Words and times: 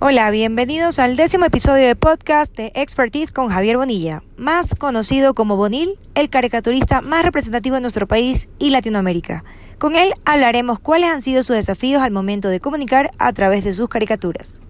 Hola, 0.00 0.28
bienvenidos 0.32 0.98
al 0.98 1.14
décimo 1.14 1.46
episodio 1.46 1.86
de 1.86 1.94
podcast 1.94 2.52
de 2.56 2.72
Expertise 2.74 3.30
con 3.30 3.48
Javier 3.48 3.76
Bonilla, 3.76 4.24
más 4.36 4.74
conocido 4.74 5.34
como 5.34 5.56
Bonil, 5.56 6.00
el 6.16 6.30
caricaturista 6.30 7.00
más 7.00 7.24
representativo 7.24 7.76
de 7.76 7.82
nuestro 7.82 8.08
país 8.08 8.48
y 8.58 8.70
Latinoamérica. 8.70 9.44
Con 9.78 9.94
él 9.94 10.12
hablaremos 10.24 10.80
cuáles 10.80 11.10
han 11.10 11.22
sido 11.22 11.44
sus 11.44 11.54
desafíos 11.54 12.02
al 12.02 12.10
momento 12.10 12.48
de 12.48 12.58
comunicar 12.58 13.12
a 13.18 13.32
través 13.32 13.62
de 13.62 13.72
sus 13.72 13.88
caricaturas. 13.88 14.60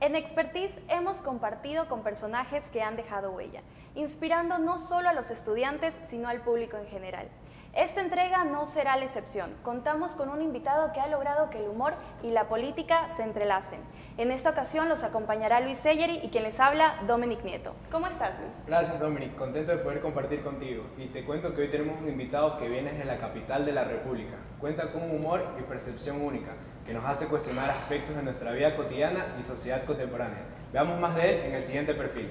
En 0.00 0.14
Expertise 0.14 0.78
hemos 0.88 1.16
compartido 1.18 1.88
con 1.88 2.04
personajes 2.04 2.70
que 2.70 2.80
han 2.80 2.94
dejado 2.94 3.32
huella, 3.32 3.62
inspirando 3.96 4.58
no 4.58 4.78
solo 4.78 5.08
a 5.08 5.12
los 5.14 5.30
estudiantes, 5.30 5.94
sino 6.08 6.28
al 6.28 6.42
público 6.42 6.76
en 6.76 6.86
general. 6.86 7.28
Esta 7.76 8.02
entrega 8.02 8.44
no 8.44 8.66
será 8.66 8.96
la 8.96 9.04
excepción. 9.04 9.52
Contamos 9.64 10.12
con 10.12 10.28
un 10.28 10.40
invitado 10.40 10.92
que 10.92 11.00
ha 11.00 11.08
logrado 11.08 11.50
que 11.50 11.58
el 11.58 11.68
humor 11.68 11.94
y 12.22 12.30
la 12.30 12.46
política 12.46 13.08
se 13.16 13.24
entrelacen. 13.24 13.80
En 14.16 14.30
esta 14.30 14.50
ocasión 14.50 14.88
los 14.88 15.02
acompañará 15.02 15.58
Luis 15.58 15.78
Selleri 15.78 16.20
y 16.22 16.28
quien 16.28 16.44
les 16.44 16.60
habla, 16.60 17.02
Dominic 17.08 17.42
Nieto. 17.42 17.74
¿Cómo 17.90 18.06
estás, 18.06 18.38
Luis? 18.38 18.52
Gracias, 18.68 19.00
Dominic. 19.00 19.34
Contento 19.34 19.72
de 19.72 19.78
poder 19.78 20.00
compartir 20.00 20.44
contigo. 20.44 20.84
Y 20.96 21.06
te 21.06 21.24
cuento 21.24 21.52
que 21.52 21.62
hoy 21.62 21.68
tenemos 21.68 22.00
un 22.00 22.08
invitado 22.08 22.56
que 22.58 22.68
viene 22.68 22.92
desde 22.92 23.06
la 23.06 23.18
capital 23.18 23.66
de 23.66 23.72
la 23.72 23.82
República. 23.82 24.36
Cuenta 24.60 24.92
con 24.92 25.02
un 25.02 25.10
humor 25.10 25.44
y 25.58 25.62
percepción 25.62 26.22
única 26.22 26.52
que 26.86 26.94
nos 26.94 27.04
hace 27.04 27.26
cuestionar 27.26 27.70
aspectos 27.70 28.14
de 28.14 28.22
nuestra 28.22 28.52
vida 28.52 28.76
cotidiana 28.76 29.34
y 29.36 29.42
sociedad 29.42 29.84
contemporánea. 29.84 30.44
Veamos 30.72 31.00
más 31.00 31.16
de 31.16 31.28
él 31.28 31.46
en 31.46 31.54
el 31.54 31.62
siguiente 31.64 31.92
perfil. 31.94 32.30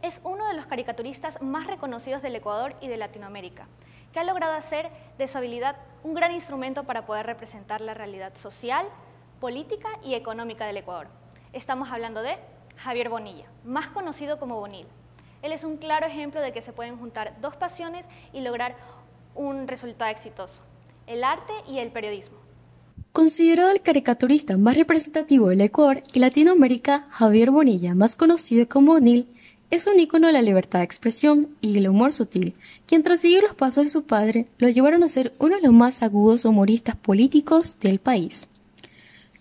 Es 0.00 0.22
uno 0.24 0.48
de 0.48 0.54
los 0.54 0.66
caricaturistas 0.66 1.42
más 1.42 1.66
reconocidos 1.66 2.22
del 2.22 2.36
Ecuador 2.36 2.72
y 2.80 2.88
de 2.88 2.96
Latinoamérica 2.96 3.66
que 4.12 4.20
ha 4.20 4.24
logrado 4.24 4.54
hacer 4.54 4.90
de 5.18 5.28
su 5.28 5.38
habilidad 5.38 5.76
un 6.02 6.14
gran 6.14 6.32
instrumento 6.32 6.84
para 6.84 7.06
poder 7.06 7.26
representar 7.26 7.80
la 7.80 7.94
realidad 7.94 8.34
social, 8.36 8.86
política 9.40 9.88
y 10.04 10.14
económica 10.14 10.66
del 10.66 10.78
Ecuador. 10.78 11.08
Estamos 11.52 11.90
hablando 11.90 12.22
de 12.22 12.36
Javier 12.76 13.08
Bonilla, 13.08 13.46
más 13.64 13.88
conocido 13.88 14.38
como 14.38 14.60
Bonil. 14.60 14.86
Él 15.42 15.52
es 15.52 15.64
un 15.64 15.76
claro 15.76 16.06
ejemplo 16.06 16.40
de 16.40 16.52
que 16.52 16.62
se 16.62 16.72
pueden 16.72 16.98
juntar 16.98 17.40
dos 17.40 17.56
pasiones 17.56 18.06
y 18.32 18.40
lograr 18.40 18.76
un 19.34 19.68
resultado 19.68 20.10
exitoso, 20.10 20.64
el 21.06 21.22
arte 21.24 21.52
y 21.68 21.78
el 21.78 21.90
periodismo. 21.90 22.38
Considerado 23.12 23.70
el 23.70 23.82
caricaturista 23.82 24.56
más 24.56 24.76
representativo 24.76 25.48
del 25.48 25.60
Ecuador 25.60 26.02
y 26.12 26.18
Latinoamérica, 26.18 27.06
Javier 27.10 27.50
Bonilla, 27.50 27.94
más 27.94 28.16
conocido 28.16 28.68
como 28.68 28.92
Bonil, 28.92 29.28
es 29.70 29.86
un 29.86 30.00
ícono 30.00 30.28
de 30.28 30.32
la 30.32 30.42
libertad 30.42 30.78
de 30.78 30.86
expresión 30.86 31.48
y 31.60 31.76
el 31.76 31.88
humor 31.88 32.12
sutil, 32.12 32.54
quien 32.86 33.02
tras 33.02 33.20
seguir 33.20 33.42
los 33.42 33.54
pasos 33.54 33.84
de 33.84 33.90
su 33.90 34.04
padre 34.04 34.46
lo 34.58 34.68
llevaron 34.68 35.02
a 35.02 35.08
ser 35.08 35.34
uno 35.38 35.56
de 35.56 35.62
los 35.62 35.72
más 35.72 36.02
agudos 36.02 36.46
humoristas 36.46 36.96
políticos 36.96 37.78
del 37.80 37.98
país. 37.98 38.46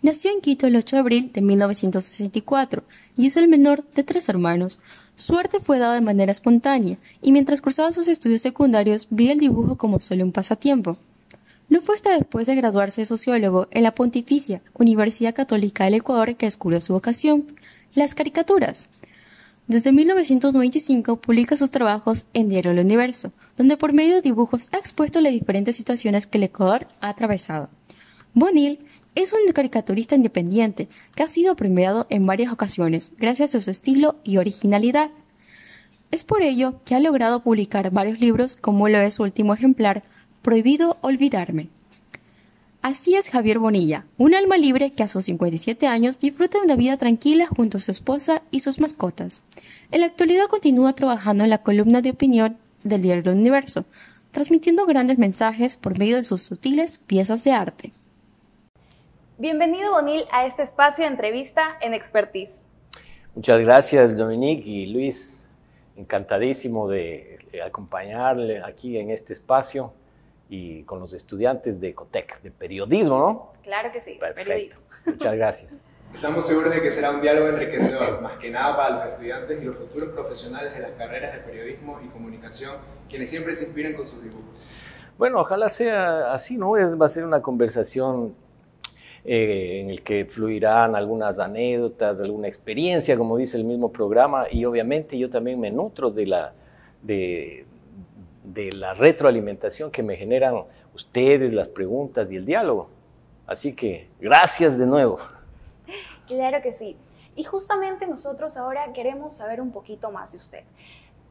Nació 0.01 0.31
en 0.31 0.41
Quito 0.41 0.67
el 0.67 0.75
8 0.75 0.97
de 0.97 0.99
abril 0.99 1.31
de 1.31 1.41
1964 1.41 2.83
y 3.15 3.27
es 3.27 3.37
el 3.37 3.47
menor 3.47 3.85
de 3.95 4.03
tres 4.03 4.27
hermanos. 4.29 4.79
Su 5.15 5.37
arte 5.37 5.59
fue 5.59 5.79
dado 5.79 5.93
de 5.93 6.01
manera 6.01 6.31
espontánea 6.31 6.97
y 7.21 7.31
mientras 7.31 7.61
cursaba 7.61 7.91
sus 7.91 8.07
estudios 8.07 8.41
secundarios 8.41 9.07
vio 9.09 9.31
el 9.31 9.39
dibujo 9.39 9.77
como 9.77 9.99
solo 9.99 10.23
un 10.23 10.33
pasatiempo. 10.33 10.97
No 11.69 11.81
fue 11.81 11.95
hasta 11.95 12.11
después 12.11 12.47
de 12.47 12.55
graduarse 12.55 13.01
de 13.01 13.05
sociólogo 13.05 13.67
en 13.71 13.83
la 13.83 13.95
Pontificia 13.95 14.61
Universidad 14.73 15.33
Católica 15.33 15.85
del 15.85 15.95
Ecuador 15.95 16.35
que 16.35 16.45
descubrió 16.45 16.79
su 16.79 16.93
vocación, 16.93 17.45
las 17.93 18.13
caricaturas. 18.13 18.89
Desde 19.67 19.91
1995 19.91 21.17
publica 21.17 21.57
sus 21.57 21.71
trabajos 21.71 22.25
en 22.33 22.47
Diario 22.47 22.71
El 22.71 22.79
Universo, 22.79 23.33
donde 23.57 23.75
por 23.75 23.91
medio 23.91 24.15
de 24.15 24.21
dibujos 24.21 24.69
ha 24.71 24.77
expuesto 24.77 25.19
las 25.19 25.33
diferentes 25.33 25.75
situaciones 25.75 26.25
que 26.25 26.37
el 26.37 26.45
Ecuador 26.45 26.87
ha 27.01 27.09
atravesado. 27.09 27.69
Bonil 28.33 28.79
es 29.15 29.33
un 29.33 29.51
caricaturista 29.51 30.15
independiente 30.15 30.87
que 31.15 31.23
ha 31.23 31.27
sido 31.27 31.57
premiado 31.57 32.07
en 32.09 32.25
varias 32.25 32.53
ocasiones 32.53 33.11
gracias 33.17 33.55
a 33.55 33.61
su 33.61 33.69
estilo 33.69 34.15
y 34.23 34.37
originalidad. 34.37 35.11
Es 36.11 36.23
por 36.23 36.43
ello 36.43 36.81
que 36.85 36.95
ha 36.95 37.01
logrado 37.01 37.43
publicar 37.43 37.91
varios 37.91 38.21
libros 38.21 38.55
como 38.55 38.87
lo 38.87 38.99
es 38.99 39.15
su 39.15 39.23
último 39.23 39.53
ejemplar, 39.53 40.01
Prohibido 40.43 40.97
Olvidarme. 41.01 41.67
Así 42.81 43.15
es 43.15 43.29
Javier 43.29 43.59
Bonilla, 43.59 44.05
un 44.17 44.35
alma 44.35 44.57
libre 44.57 44.91
que 44.91 45.03
a 45.03 45.07
sus 45.07 45.25
57 45.25 45.87
años 45.87 46.19
disfruta 46.19 46.59
de 46.59 46.65
una 46.65 46.75
vida 46.75 46.95
tranquila 46.97 47.47
junto 47.47 47.77
a 47.77 47.81
su 47.81 47.91
esposa 47.91 48.43
y 48.51 48.59
sus 48.59 48.79
mascotas. 48.79 49.43
En 49.91 50.01
la 50.01 50.07
actualidad 50.07 50.45
continúa 50.47 50.93
trabajando 50.93 51.43
en 51.43 51.49
la 51.49 51.63
columna 51.63 52.01
de 52.01 52.11
opinión 52.11 52.57
del 52.83 53.01
diario 53.01 53.31
El 53.31 53.39
Universo, 53.39 53.85
transmitiendo 54.31 54.85
grandes 54.85 55.17
mensajes 55.17 55.75
por 55.75 55.97
medio 55.97 56.17
de 56.17 56.23
sus 56.23 56.43
sutiles 56.43 56.99
piezas 56.99 57.43
de 57.43 57.51
arte. 57.51 57.91
Bienvenido 59.39 59.91
Bonil 59.91 60.23
a 60.31 60.45
este 60.45 60.63
espacio 60.63 61.03
de 61.03 61.11
entrevista 61.11 61.77
en 61.81 61.93
Expertise. 61.93 62.53
Muchas 63.35 63.59
gracias 63.59 64.15
Dominique 64.15 64.67
y 64.69 64.85
Luis, 64.85 65.43
encantadísimo 65.95 66.87
de 66.87 67.39
acompañarle 67.65 68.61
aquí 68.63 68.97
en 68.97 69.09
este 69.09 69.33
espacio 69.33 69.91
y 70.49 70.83
con 70.83 70.99
los 70.99 71.13
estudiantes 71.13 71.79
de 71.79 71.89
Ecotec, 71.89 72.41
de 72.41 72.51
periodismo, 72.51 73.17
¿no? 73.19 73.53
Claro 73.63 73.91
que 73.91 74.01
sí, 74.01 74.19
periodismo. 74.35 74.81
Muchas 75.05 75.35
gracias. 75.35 75.81
Estamos 76.13 76.47
seguros 76.47 76.73
de 76.73 76.81
que 76.81 76.89
será 76.89 77.11
un 77.11 77.21
diálogo 77.21 77.49
enriquecedor, 77.49 78.21
más 78.21 78.37
que 78.39 78.49
nada 78.49 78.75
para 78.75 78.95
los 78.95 79.13
estudiantes 79.13 79.61
y 79.61 79.65
los 79.65 79.75
futuros 79.75 80.09
profesionales 80.09 80.73
de 80.73 80.79
las 80.79 80.91
carreras 80.91 81.33
de 81.33 81.39
periodismo 81.39 81.99
y 82.03 82.07
comunicación, 82.07 82.77
quienes 83.09 83.29
siempre 83.29 83.53
se 83.53 83.65
inspiran 83.65 83.93
con 83.93 84.07
sus 84.07 84.23
dibujos. 84.23 84.67
Bueno, 85.17 85.39
ojalá 85.41 85.67
sea 85.69 86.31
así, 86.31 86.57
¿no? 86.57 86.77
Es, 86.77 86.99
va 86.99 87.07
a 87.07 87.09
ser 87.09 87.25
una 87.25 87.41
conversación 87.41 88.33
eh, 89.25 89.81
en 89.81 89.89
el 89.89 90.01
que 90.01 90.25
fluirán 90.25 90.95
algunas 90.95 91.39
anécdotas, 91.39 92.21
alguna 92.21 92.47
experiencia, 92.47 93.17
como 93.17 93.35
dice 93.35 93.57
el 93.57 93.63
mismo 93.63 93.91
programa, 93.91 94.45
y 94.49 94.63
obviamente 94.65 95.17
yo 95.17 95.29
también 95.29 95.59
me 95.59 95.71
nutro 95.71 96.11
de 96.11 96.25
la, 96.25 96.53
de, 97.01 97.65
de 98.53 98.71
la 98.71 98.93
retroalimentación 98.93 99.91
que 99.91 100.03
me 100.03 100.15
generan 100.15 100.63
ustedes, 100.93 101.53
las 101.53 101.67
preguntas 101.67 102.31
y 102.31 102.35
el 102.35 102.45
diálogo. 102.45 102.89
Así 103.45 103.73
que 103.73 104.09
gracias 104.19 104.77
de 104.77 104.85
nuevo. 104.85 105.19
Claro 106.27 106.61
que 106.61 106.73
sí. 106.73 106.97
Y 107.35 107.43
justamente 107.43 108.07
nosotros 108.07 108.57
ahora 108.57 108.91
queremos 108.93 109.35
saber 109.35 109.61
un 109.61 109.71
poquito 109.71 110.11
más 110.11 110.31
de 110.31 110.37
usted. 110.37 110.63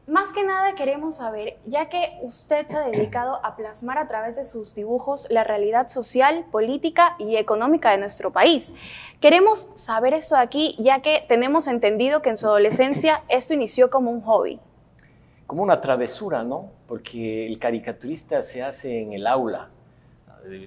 Más 0.07 0.31
que 0.31 0.43
nada 0.43 0.73
queremos 0.75 1.17
saber, 1.17 1.57
ya 1.65 1.89
que 1.89 2.17
usted 2.21 2.65
se 2.67 2.77
ha 2.77 2.87
dedicado 2.87 3.45
a 3.45 3.57
plasmar 3.57 3.97
a 3.97 4.07
través 4.07 4.37
de 4.37 4.45
sus 4.45 4.73
dibujos 4.73 5.27
la 5.29 5.43
realidad 5.43 5.89
social, 5.89 6.45
política 6.49 7.15
y 7.19 7.35
económica 7.35 7.91
de 7.91 7.97
nuestro 7.97 8.31
país. 8.31 8.73
Queremos 9.19 9.69
saber 9.75 10.13
esto 10.13 10.37
aquí, 10.37 10.77
ya 10.79 11.01
que 11.01 11.25
tenemos 11.27 11.67
entendido 11.67 12.21
que 12.21 12.29
en 12.29 12.37
su 12.37 12.47
adolescencia 12.47 13.23
esto 13.27 13.53
inició 13.53 13.89
como 13.89 14.09
un 14.09 14.21
hobby 14.21 14.61
como 15.47 15.63
una 15.63 15.79
travesura, 15.79 16.43
¿no? 16.43 16.69
Porque 16.87 17.45
el 17.45 17.59
caricaturista 17.59 18.41
se 18.41 18.63
hace 18.63 19.01
en 19.01 19.13
el 19.13 19.27
aula, 19.27 19.69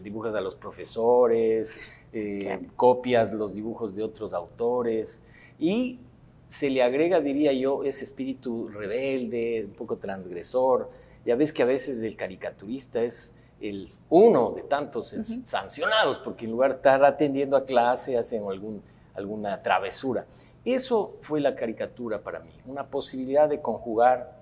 dibujas 0.03 0.35
a 0.35 0.41
los 0.41 0.55
profesores, 0.55 1.79
eh, 2.13 2.67
copias 2.77 3.33
los 3.33 3.55
dibujos 3.55 3.95
de 3.95 4.03
otros 4.03 4.35
autores 4.35 5.23
y 5.59 6.01
se 6.49 6.69
le 6.69 6.83
agrega, 6.83 7.21
diría 7.21 7.53
yo, 7.53 7.85
ese 7.85 8.05
espíritu 8.05 8.69
rebelde, 8.69 9.65
un 9.67 9.75
poco 9.75 9.97
transgresor. 9.97 10.91
Ya 11.25 11.37
ves 11.37 11.53
que 11.53 11.63
a 11.63 11.67
veces 11.67 12.03
el 12.03 12.17
caricaturista 12.17 13.01
es 13.03 13.33
el 13.61 13.89
uno 14.09 14.51
de 14.51 14.63
tantos 14.63 15.15
sancionados, 15.45 16.19
porque 16.25 16.47
en 16.47 16.51
lugar 16.51 16.71
de 16.71 16.77
estar 16.79 17.05
atendiendo 17.05 17.57
a 17.57 17.65
clase 17.65 18.19
hacen 18.19 18.43
algún, 18.49 18.83
alguna 19.15 19.63
travesura. 19.63 20.27
Eso 20.65 21.17
fue 21.21 21.41
la 21.41 21.55
caricatura 21.55 22.21
para 22.21 22.41
mí, 22.41 22.51
una 22.67 22.85
posibilidad 22.85 23.49
de 23.49 23.61
conjugar 23.61 24.40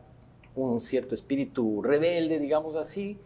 un 0.62 0.80
cierto 0.80 1.14
espíritu 1.14 1.82
rebelde, 1.82 2.38
digamos 2.38 2.76
así, 2.76 3.18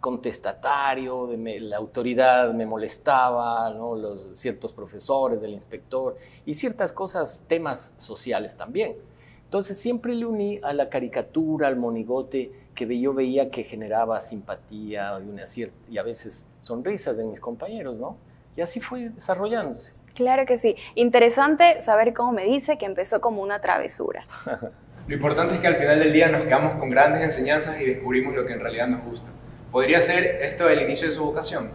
contestatario, 0.00 1.26
de 1.26 1.60
la 1.60 1.78
autoridad 1.78 2.52
me 2.52 2.66
molestaba, 2.66 3.70
los 3.70 4.38
ciertos 4.38 4.72
profesores, 4.72 5.40
del 5.40 5.52
inspector, 5.52 6.16
y 6.44 6.54
ciertas 6.54 6.92
cosas, 6.92 7.42
temas 7.48 7.94
sociales 7.96 8.56
también. 8.56 8.96
Entonces 9.44 9.78
siempre 9.78 10.14
le 10.14 10.26
uní 10.26 10.60
a 10.62 10.72
la 10.72 10.88
caricatura, 10.88 11.68
al 11.68 11.76
monigote, 11.76 12.52
que 12.74 13.00
yo 13.00 13.14
veía 13.14 13.50
que 13.50 13.64
generaba 13.64 14.20
simpatía 14.20 15.18
y, 15.18 15.28
una 15.28 15.44
y 15.88 15.98
a 15.98 16.02
veces 16.02 16.46
sonrisas 16.62 17.18
en 17.18 17.30
mis 17.30 17.40
compañeros, 17.40 17.96
¿no? 17.96 18.16
Y 18.56 18.60
así 18.60 18.80
fue 18.80 19.10
desarrollándose. 19.10 19.92
Claro 20.14 20.46
que 20.46 20.58
sí. 20.58 20.76
Interesante 20.94 21.82
saber 21.82 22.14
cómo 22.14 22.32
me 22.32 22.44
dice 22.44 22.78
que 22.78 22.86
empezó 22.86 23.20
como 23.20 23.42
una 23.42 23.60
travesura. 23.60 24.26
Lo 25.08 25.14
importante 25.14 25.54
es 25.54 25.60
que 25.60 25.68
al 25.68 25.76
final 25.76 26.00
del 26.00 26.12
día 26.12 26.28
nos 26.28 26.42
quedamos 26.42 26.80
con 26.80 26.90
grandes 26.90 27.22
enseñanzas 27.22 27.80
y 27.80 27.84
descubrimos 27.84 28.34
lo 28.34 28.44
que 28.44 28.54
en 28.54 28.60
realidad 28.60 28.88
nos 28.88 29.04
gusta. 29.04 29.30
¿Podría 29.70 30.02
ser 30.02 30.24
esto 30.42 30.68
el 30.68 30.82
inicio 30.82 31.06
de 31.06 31.14
su 31.14 31.24
vocación? 31.24 31.70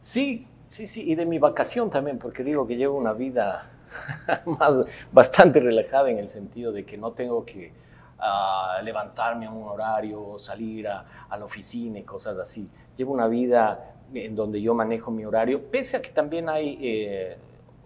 Sí, 0.00 0.46
sí, 0.70 0.86
sí, 0.86 1.02
y 1.10 1.14
de 1.14 1.26
mi 1.26 1.38
vacación 1.38 1.90
también, 1.90 2.18
porque 2.18 2.42
digo 2.42 2.66
que 2.66 2.76
llevo 2.76 2.96
una 2.96 3.12
vida 3.12 3.70
más, 4.46 4.86
bastante 5.12 5.60
relajada 5.60 6.08
en 6.08 6.16
el 6.16 6.28
sentido 6.28 6.72
de 6.72 6.86
que 6.86 6.96
no 6.96 7.12
tengo 7.12 7.44
que 7.44 7.70
ah, 8.18 8.80
levantarme 8.82 9.44
a 9.44 9.50
un 9.50 9.68
horario, 9.68 10.38
salir 10.38 10.88
a, 10.88 11.04
la 11.30 11.44
oficina 11.44 11.98
y 11.98 12.02
cosas 12.02 12.38
así. 12.38 12.66
Llevo 12.96 13.12
una 13.12 13.26
vida 13.26 13.92
en 14.14 14.34
donde 14.34 14.62
yo 14.62 14.72
manejo 14.72 15.10
mi 15.10 15.26
horario, 15.26 15.70
pese 15.70 15.98
a 15.98 16.02
que 16.02 16.10
también 16.10 16.48
hay... 16.48 16.78
Eh, 16.80 17.36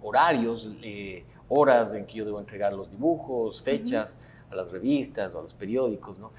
horarios, 0.03 0.77
eh, 0.83 1.25
horas 1.49 1.93
en 1.95 2.07
que 2.07 2.19
yo 2.19 2.25
debo 2.25 2.39
entregar 2.39 2.73
los 2.73 2.89
dibujos, 2.89 3.61
fechas 3.61 4.17
a 4.51 4.55
las 4.55 4.71
revistas 4.71 5.35
o 5.35 5.41
a 5.41 5.43
los 5.43 5.55
periódicos, 5.55 6.19
¿no? 6.19 6.33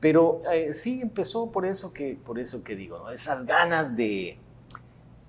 Pero 0.00 0.42
eh, 0.52 0.72
sí 0.72 1.00
empezó 1.00 1.50
por 1.50 1.64
eso 1.64 1.92
que, 1.92 2.18
por 2.24 2.38
eso 2.38 2.64
que 2.64 2.74
digo, 2.74 2.98
¿no? 2.98 3.10
esas 3.10 3.46
ganas 3.46 3.96
de, 3.96 4.36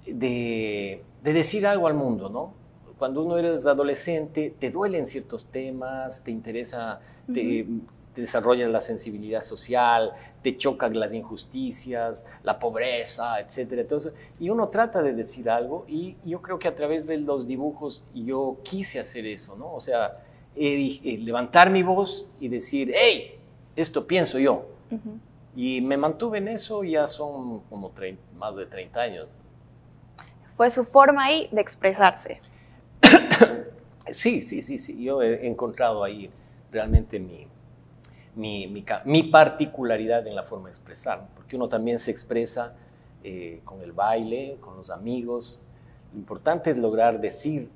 de, 0.06 1.04
decir 1.22 1.68
algo 1.68 1.88
al 1.88 1.94
mundo, 1.94 2.30
¿no? 2.30 2.54
Cuando 2.98 3.24
uno 3.24 3.38
eres 3.38 3.68
adolescente, 3.68 4.54
te 4.60 4.72
duelen 4.72 5.06
ciertos 5.06 5.48
temas, 5.48 6.24
te 6.24 6.32
interesa, 6.32 7.02
te, 7.32 7.68
desarrollas 8.16 8.70
la 8.70 8.80
sensibilidad 8.80 9.42
social, 9.42 10.12
te 10.42 10.58
chocan 10.58 11.00
las 11.00 11.14
injusticias, 11.14 12.26
la 12.44 12.60
pobreza, 12.60 13.40
etcétera. 13.40 13.82
Entonces, 13.82 14.14
y 14.40 14.50
uno 14.50 14.70
trata 14.70 15.02
de 15.02 15.14
decir 15.14 15.50
algo 15.50 15.86
y 15.88 16.16
yo 16.26 16.42
creo 16.42 16.60
que 16.60 16.68
a 16.68 16.76
través 16.76 17.08
de 17.08 17.18
los 17.18 17.48
dibujos 17.48 18.04
yo 18.14 18.58
quise 18.64 19.00
hacer 19.00 19.26
eso, 19.26 19.56
¿no? 19.56 19.74
O 19.74 19.82
sea, 19.82 20.20
levantar 20.56 21.70
mi 21.70 21.84
voz 21.84 22.28
y 22.40 22.48
decir, 22.48 22.92
hey, 22.94 23.40
esto 23.76 24.06
pienso 24.06 24.40
yo. 24.40 24.66
Y 25.56 25.82
me 25.82 25.98
mantuve 25.98 26.40
en 26.40 26.48
eso 26.48 26.84
ya 26.84 27.08
son 27.08 27.62
como 27.70 27.92
más 28.38 28.56
de 28.56 28.66
30 28.66 29.00
años. 29.00 29.28
Fue 30.56 30.70
su 30.70 30.86
forma 30.86 31.26
ahí 31.26 31.48
de 31.52 31.62
expresarse. 31.62 32.42
sí, 34.10 34.42
sí, 34.42 34.62
sí, 34.62 34.80
sí. 34.80 35.04
Yo 35.04 35.22
he 35.22 35.48
encontrado 35.48 36.04
ahí 36.04 36.30
realmente 36.72 37.20
mi, 37.20 37.48
mi, 38.36 38.68
mi, 39.06 39.24
particularidad 39.24 40.26
en 40.28 40.36
la 40.36 40.44
forma 40.44 40.70
de 40.70 40.74
expresar, 40.74 41.28
porque 41.36 41.56
uno 41.56 41.70
también 41.70 42.00
se 42.00 42.12
expresa 42.12 42.74
eh, 43.24 43.62
con 43.64 43.82
el 43.82 43.92
baile, 43.92 44.58
con 44.60 44.76
los 44.78 44.90
amigos. 44.90 45.62
Lo 46.12 46.20
importante 46.20 46.70
es 46.70 46.78
lograr 46.78 47.20
decir, 47.20 47.70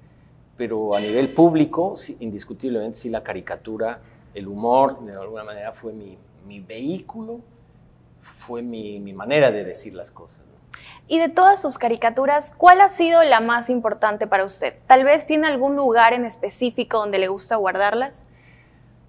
pero 0.58 0.96
a 0.96 1.00
nivel 1.00 1.30
público, 1.30 1.96
indiscutiblemente 2.20 2.98
sí 2.98 3.10
la 3.10 3.24
caricatura, 3.24 4.00
el 4.34 4.48
humor, 4.48 5.00
de 5.06 5.14
alguna 5.14 5.44
manera 5.44 5.72
fue 5.72 5.94
mi, 5.94 6.18
mi 6.48 6.60
vehículo, 6.60 7.40
fue 8.38 8.62
mi, 8.62 9.00
mi, 9.00 9.14
manera 9.14 9.52
de 9.52 9.64
decir 9.64 9.94
las 9.94 10.12
cosas. 10.12 10.42
Y 11.08 11.20
de 11.20 11.30
todas 11.30 11.62
sus 11.62 11.78
caricaturas, 11.78 12.54
¿cuál 12.58 12.82
ha 12.82 12.90
sido 12.90 13.24
la 13.24 13.40
más 13.40 13.70
importante 13.70 14.28
para 14.28 14.44
usted? 14.44 14.74
Tal 14.88 15.04
vez 15.04 15.26
tiene 15.26 15.48
algún 15.48 15.76
lugar 15.76 16.14
en 16.14 16.26
específico 16.26 16.98
donde 16.98 17.20
le 17.20 17.30
gusta 17.30 17.56
guardarlas. 17.56 18.24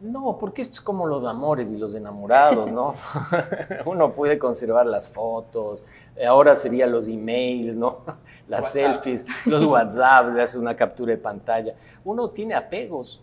No, 0.00 0.38
porque 0.38 0.62
esto 0.62 0.74
es 0.74 0.80
como 0.80 1.06
los 1.06 1.24
amores 1.24 1.72
y 1.72 1.76
los 1.76 1.92
enamorados, 1.92 2.70
¿no? 2.70 2.94
Uno 3.84 4.12
puede 4.12 4.38
conservar 4.38 4.86
las 4.86 5.08
fotos, 5.08 5.84
ahora 6.24 6.54
serían 6.54 6.92
los 6.92 7.08
emails, 7.08 7.74
¿no? 7.74 7.98
Las 8.48 8.72
selfies, 8.72 9.26
los 9.44 9.62
WhatsApp, 9.62 10.34
le 10.34 10.40
hace 10.40 10.58
una 10.58 10.74
captura 10.74 11.10
de 11.12 11.18
pantalla. 11.18 11.74
Uno 12.02 12.30
tiene 12.30 12.54
apegos 12.54 13.20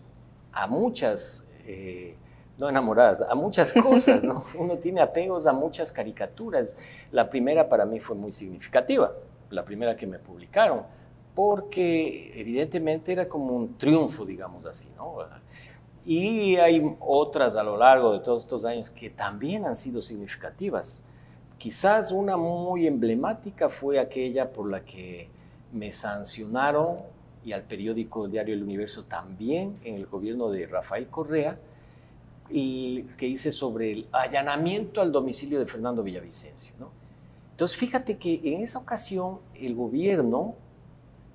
a 0.52 0.68
muchas, 0.68 1.44
eh, 1.66 2.14
no 2.58 2.68
enamoradas, 2.68 3.22
a 3.22 3.34
muchas 3.34 3.72
cosas, 3.82 4.22
¿no? 4.22 4.44
Uno 4.56 4.76
tiene 4.76 5.00
apegos 5.00 5.46
a 5.46 5.52
muchas 5.52 5.90
caricaturas. 5.90 6.76
La 7.10 7.28
primera 7.28 7.68
para 7.68 7.84
mí 7.84 7.98
fue 7.98 8.14
muy 8.14 8.30
significativa, 8.30 9.14
la 9.50 9.64
primera 9.64 9.96
que 9.96 10.06
me 10.06 10.20
publicaron, 10.20 10.82
porque 11.34 12.32
evidentemente 12.40 13.10
era 13.10 13.28
como 13.28 13.56
un 13.56 13.76
triunfo, 13.76 14.24
digamos 14.24 14.64
así, 14.64 14.88
¿no? 14.96 15.16
Y 16.06 16.54
hay 16.56 16.96
otras 17.00 17.56
a 17.56 17.64
lo 17.64 17.76
largo 17.76 18.12
de 18.12 18.20
todos 18.20 18.44
estos 18.44 18.64
años 18.64 18.90
que 18.90 19.10
también 19.10 19.64
han 19.66 19.74
sido 19.74 20.00
significativas. 20.00 21.02
Quizás 21.58 22.12
una 22.12 22.36
muy 22.36 22.86
emblemática 22.86 23.68
fue 23.68 23.98
aquella 23.98 24.52
por 24.52 24.70
la 24.70 24.84
que 24.84 25.28
me 25.72 25.90
sancionaron 25.90 26.96
y 27.44 27.52
al 27.52 27.62
periódico 27.62 28.28
Diario 28.28 28.54
El 28.54 28.62
Universo 28.62 29.04
también 29.04 29.78
en 29.84 29.96
el 29.96 30.06
gobierno 30.06 30.48
de 30.48 30.66
Rafael 30.66 31.08
Correa, 31.08 31.58
que 32.48 33.26
hice 33.26 33.50
sobre 33.50 33.90
el 33.90 34.06
allanamiento 34.12 35.00
al 35.00 35.10
domicilio 35.10 35.58
de 35.58 35.66
Fernando 35.66 36.04
Villavicencio. 36.04 36.72
Entonces, 37.50 37.76
fíjate 37.76 38.16
que 38.16 38.40
en 38.44 38.62
esa 38.62 38.78
ocasión 38.78 39.38
el 39.54 39.74
gobierno 39.74 40.54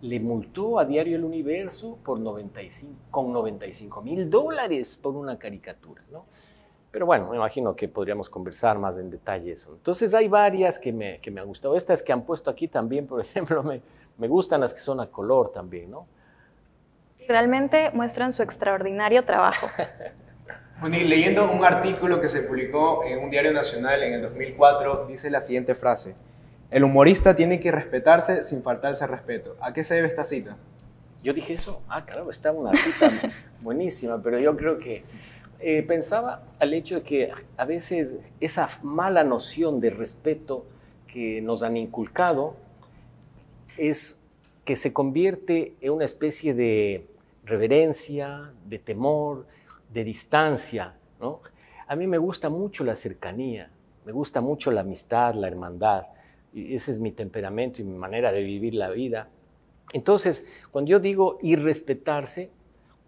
le 0.01 0.19
multó 0.19 0.79
a 0.79 0.85
Diario 0.85 1.15
El 1.15 1.23
Universo 1.23 1.97
por 2.03 2.19
95, 2.19 2.93
con 3.11 3.31
95 3.31 4.01
mil 4.01 4.29
dólares 4.29 4.99
por 5.01 5.15
una 5.15 5.37
caricatura, 5.37 6.01
¿no? 6.11 6.25
Pero 6.91 7.05
bueno, 7.05 7.29
me 7.29 7.37
imagino 7.37 7.75
que 7.75 7.87
podríamos 7.87 8.29
conversar 8.29 8.77
más 8.77 8.97
en 8.97 9.09
detalle 9.09 9.53
eso. 9.53 9.71
Entonces 9.73 10.13
hay 10.13 10.27
varias 10.27 10.77
que 10.77 10.91
me, 10.91 11.19
que 11.19 11.31
me 11.31 11.39
han 11.39 11.47
gustado. 11.47 11.77
Estas 11.77 12.03
que 12.03 12.11
han 12.11 12.23
puesto 12.23 12.49
aquí 12.49 12.67
también, 12.67 13.07
por 13.07 13.21
ejemplo, 13.25 13.63
me, 13.63 13.81
me 14.17 14.27
gustan 14.27 14.59
las 14.59 14.73
que 14.73 14.79
son 14.79 14.99
a 14.99 15.07
color 15.07 15.49
también, 15.49 15.91
¿no? 15.91 16.05
realmente 17.31 17.91
muestran 17.93 18.33
su 18.33 18.43
extraordinario 18.43 19.23
trabajo. 19.23 19.67
Bueno, 20.79 20.97
y 20.97 21.03
leyendo 21.03 21.47
un 21.47 21.63
artículo 21.63 22.19
que 22.19 22.27
se 22.27 22.41
publicó 22.41 23.03
en 23.05 23.19
un 23.19 23.29
diario 23.29 23.53
nacional 23.53 24.01
en 24.01 24.13
el 24.13 24.23
2004, 24.23 25.05
dice 25.05 25.29
la 25.29 25.39
siguiente 25.39 25.75
frase. 25.75 26.15
El 26.71 26.85
humorista 26.85 27.35
tiene 27.35 27.59
que 27.59 27.69
respetarse 27.69 28.45
sin 28.45 28.63
faltarse 28.63 29.05
respeto. 29.05 29.57
¿A 29.59 29.73
qué 29.73 29.83
se 29.83 29.95
debe 29.95 30.07
esta 30.07 30.23
cita? 30.23 30.55
Yo 31.21 31.33
dije 31.33 31.53
eso, 31.53 31.81
ah, 31.89 32.05
claro, 32.05 32.31
está 32.31 32.53
una 32.53 32.71
cita 32.73 33.11
buenísima, 33.61 34.23
pero 34.23 34.39
yo 34.39 34.55
creo 34.55 34.79
que 34.79 35.03
eh, 35.59 35.83
pensaba 35.83 36.43
al 36.59 36.73
hecho 36.73 36.95
de 36.95 37.01
que 37.03 37.31
a 37.57 37.65
veces 37.65 38.15
esa 38.39 38.69
mala 38.83 39.25
noción 39.25 39.81
de 39.81 39.89
respeto 39.89 40.65
que 41.07 41.41
nos 41.41 41.61
han 41.61 41.75
inculcado 41.75 42.55
es 43.75 44.17
que 44.63 44.77
se 44.77 44.93
convierte 44.93 45.75
en 45.81 45.91
una 45.91 46.05
especie 46.05 46.53
de 46.53 47.05
reverencia, 47.43 48.53
de 48.65 48.79
temor, 48.79 49.45
de 49.93 50.05
distancia. 50.05 50.93
¿no? 51.19 51.41
A 51.85 51.97
mí 51.97 52.07
me 52.07 52.17
gusta 52.17 52.47
mucho 52.47 52.85
la 52.85 52.95
cercanía, 52.95 53.69
me 54.05 54.13
gusta 54.13 54.39
mucho 54.39 54.71
la 54.71 54.81
amistad, 54.81 55.33
la 55.35 55.47
hermandad 55.47 56.05
ese 56.53 56.91
es 56.91 56.99
mi 56.99 57.11
temperamento 57.11 57.81
y 57.81 57.85
mi 57.85 57.97
manera 57.97 58.31
de 58.31 58.41
vivir 58.41 58.73
la 58.75 58.89
vida. 58.89 59.29
Entonces, 59.93 60.45
cuando 60.71 60.91
yo 60.91 60.99
digo 60.99 61.37
irrespetarse, 61.41 62.49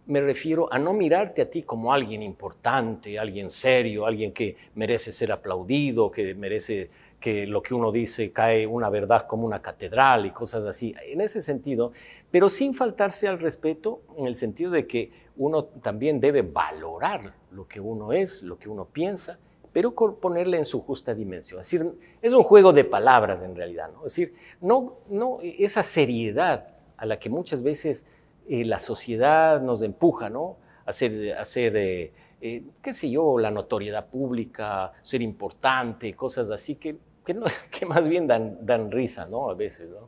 me 0.06 0.20
refiero 0.20 0.72
a 0.72 0.80
no 0.80 0.94
mirarte 0.94 1.42
a 1.42 1.50
ti 1.50 1.64
como 1.64 1.94
alguien 1.94 2.22
importante, 2.22 3.18
alguien 3.18 3.50
serio, 3.50 4.06
alguien 4.06 4.34
que 4.34 4.58
merece 4.76 5.12
ser 5.12 5.32
aplaudido, 5.32 6.12
que 6.12 6.36
merece 6.36 6.90
que 7.22 7.48
lo 7.48 7.64
que 7.64 7.74
uno 7.74 7.90
dice 7.90 8.34
cae 8.34 8.68
una 8.68 8.90
verdad 8.90 9.26
como 9.28 9.46
una 9.46 9.62
catedral 9.62 10.26
y 10.26 10.32
cosas 10.32 10.66
así, 10.66 10.94
en 11.06 11.22
ese 11.22 11.42
sentido, 11.42 11.94
pero 12.30 12.50
sin 12.50 12.74
faltarse 12.74 13.30
al 13.30 13.40
respeto 13.40 14.02
en 14.18 14.28
el 14.28 14.36
sentido 14.36 14.72
de 14.72 14.86
que 14.88 15.12
uno 15.38 15.64
también 15.64 16.20
debe 16.20 16.42
valorar 16.42 17.34
lo 17.52 17.66
que 17.66 17.80
uno 17.80 18.12
es, 18.12 18.44
lo 18.44 18.60
que 18.60 18.68
uno 18.68 18.86
piensa 18.86 19.40
pero 19.74 19.92
ponerle 19.92 20.58
en 20.58 20.66
su 20.66 20.82
justa 20.82 21.16
dimensión. 21.16 21.60
Es 21.60 21.72
decir, 21.72 21.92
es 22.22 22.32
un 22.32 22.44
juego 22.44 22.72
de 22.72 22.86
palabras 22.86 23.42
en 23.42 23.56
realidad, 23.56 23.90
¿no? 23.92 24.06
Es 24.06 24.16
decir, 24.16 24.36
no, 24.62 25.00
no 25.10 25.40
esa 25.42 25.82
seriedad 25.82 26.68
a 26.96 27.06
la 27.08 27.18
que 27.18 27.30
muchas 27.30 27.64
veces 27.64 28.06
eh, 28.48 28.64
la 28.64 28.78
sociedad 28.78 29.60
nos 29.62 29.82
empuja, 29.82 30.30
¿no? 30.30 30.58
A 30.86 30.92
hacer, 30.92 31.34
hacer 31.34 31.76
eh, 31.76 32.12
eh, 32.40 32.64
qué 32.84 32.94
sé 32.94 33.10
yo, 33.10 33.40
la 33.40 33.50
notoriedad 33.50 34.06
pública, 34.06 34.92
ser 35.02 35.24
importante, 35.24 36.14
cosas 36.14 36.52
así 36.52 36.76
que, 36.76 36.98
que, 37.26 37.34
no, 37.34 37.46
que 37.72 37.86
más 37.88 38.08
bien 38.08 38.28
dan, 38.28 38.64
dan, 38.64 38.92
risa, 38.92 39.26
¿no? 39.26 39.50
A 39.50 39.56
veces, 39.56 39.90
¿no? 39.90 40.08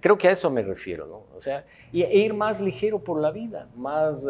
Creo 0.00 0.16
que 0.16 0.28
a 0.28 0.30
eso 0.30 0.48
me 0.48 0.62
refiero, 0.62 1.06
¿no? 1.06 1.24
O 1.36 1.40
sea, 1.42 1.66
y, 1.92 2.02
e 2.02 2.18
ir 2.20 2.32
más 2.32 2.62
ligero 2.62 3.00
por 3.00 3.20
la 3.20 3.30
vida, 3.30 3.68
más 3.76 4.26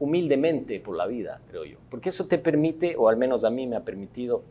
humildemente 0.00 0.80
por 0.80 0.96
la 0.96 1.06
vida, 1.06 1.40
creo 1.48 1.64
yo. 1.64 1.78
Porque 1.88 2.08
eso 2.08 2.26
te 2.26 2.38
permite, 2.38 2.96
o 2.96 3.08
al 3.08 3.16
menos 3.16 3.44
a 3.44 3.50
mí 3.50 3.66
me 3.66 3.76
ha 3.76 3.84
permitido, 3.84 4.42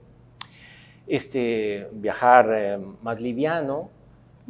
este, 1.07 1.87
viajar 1.91 2.49
eh, 2.55 2.79
más 3.01 3.19
liviano, 3.19 3.89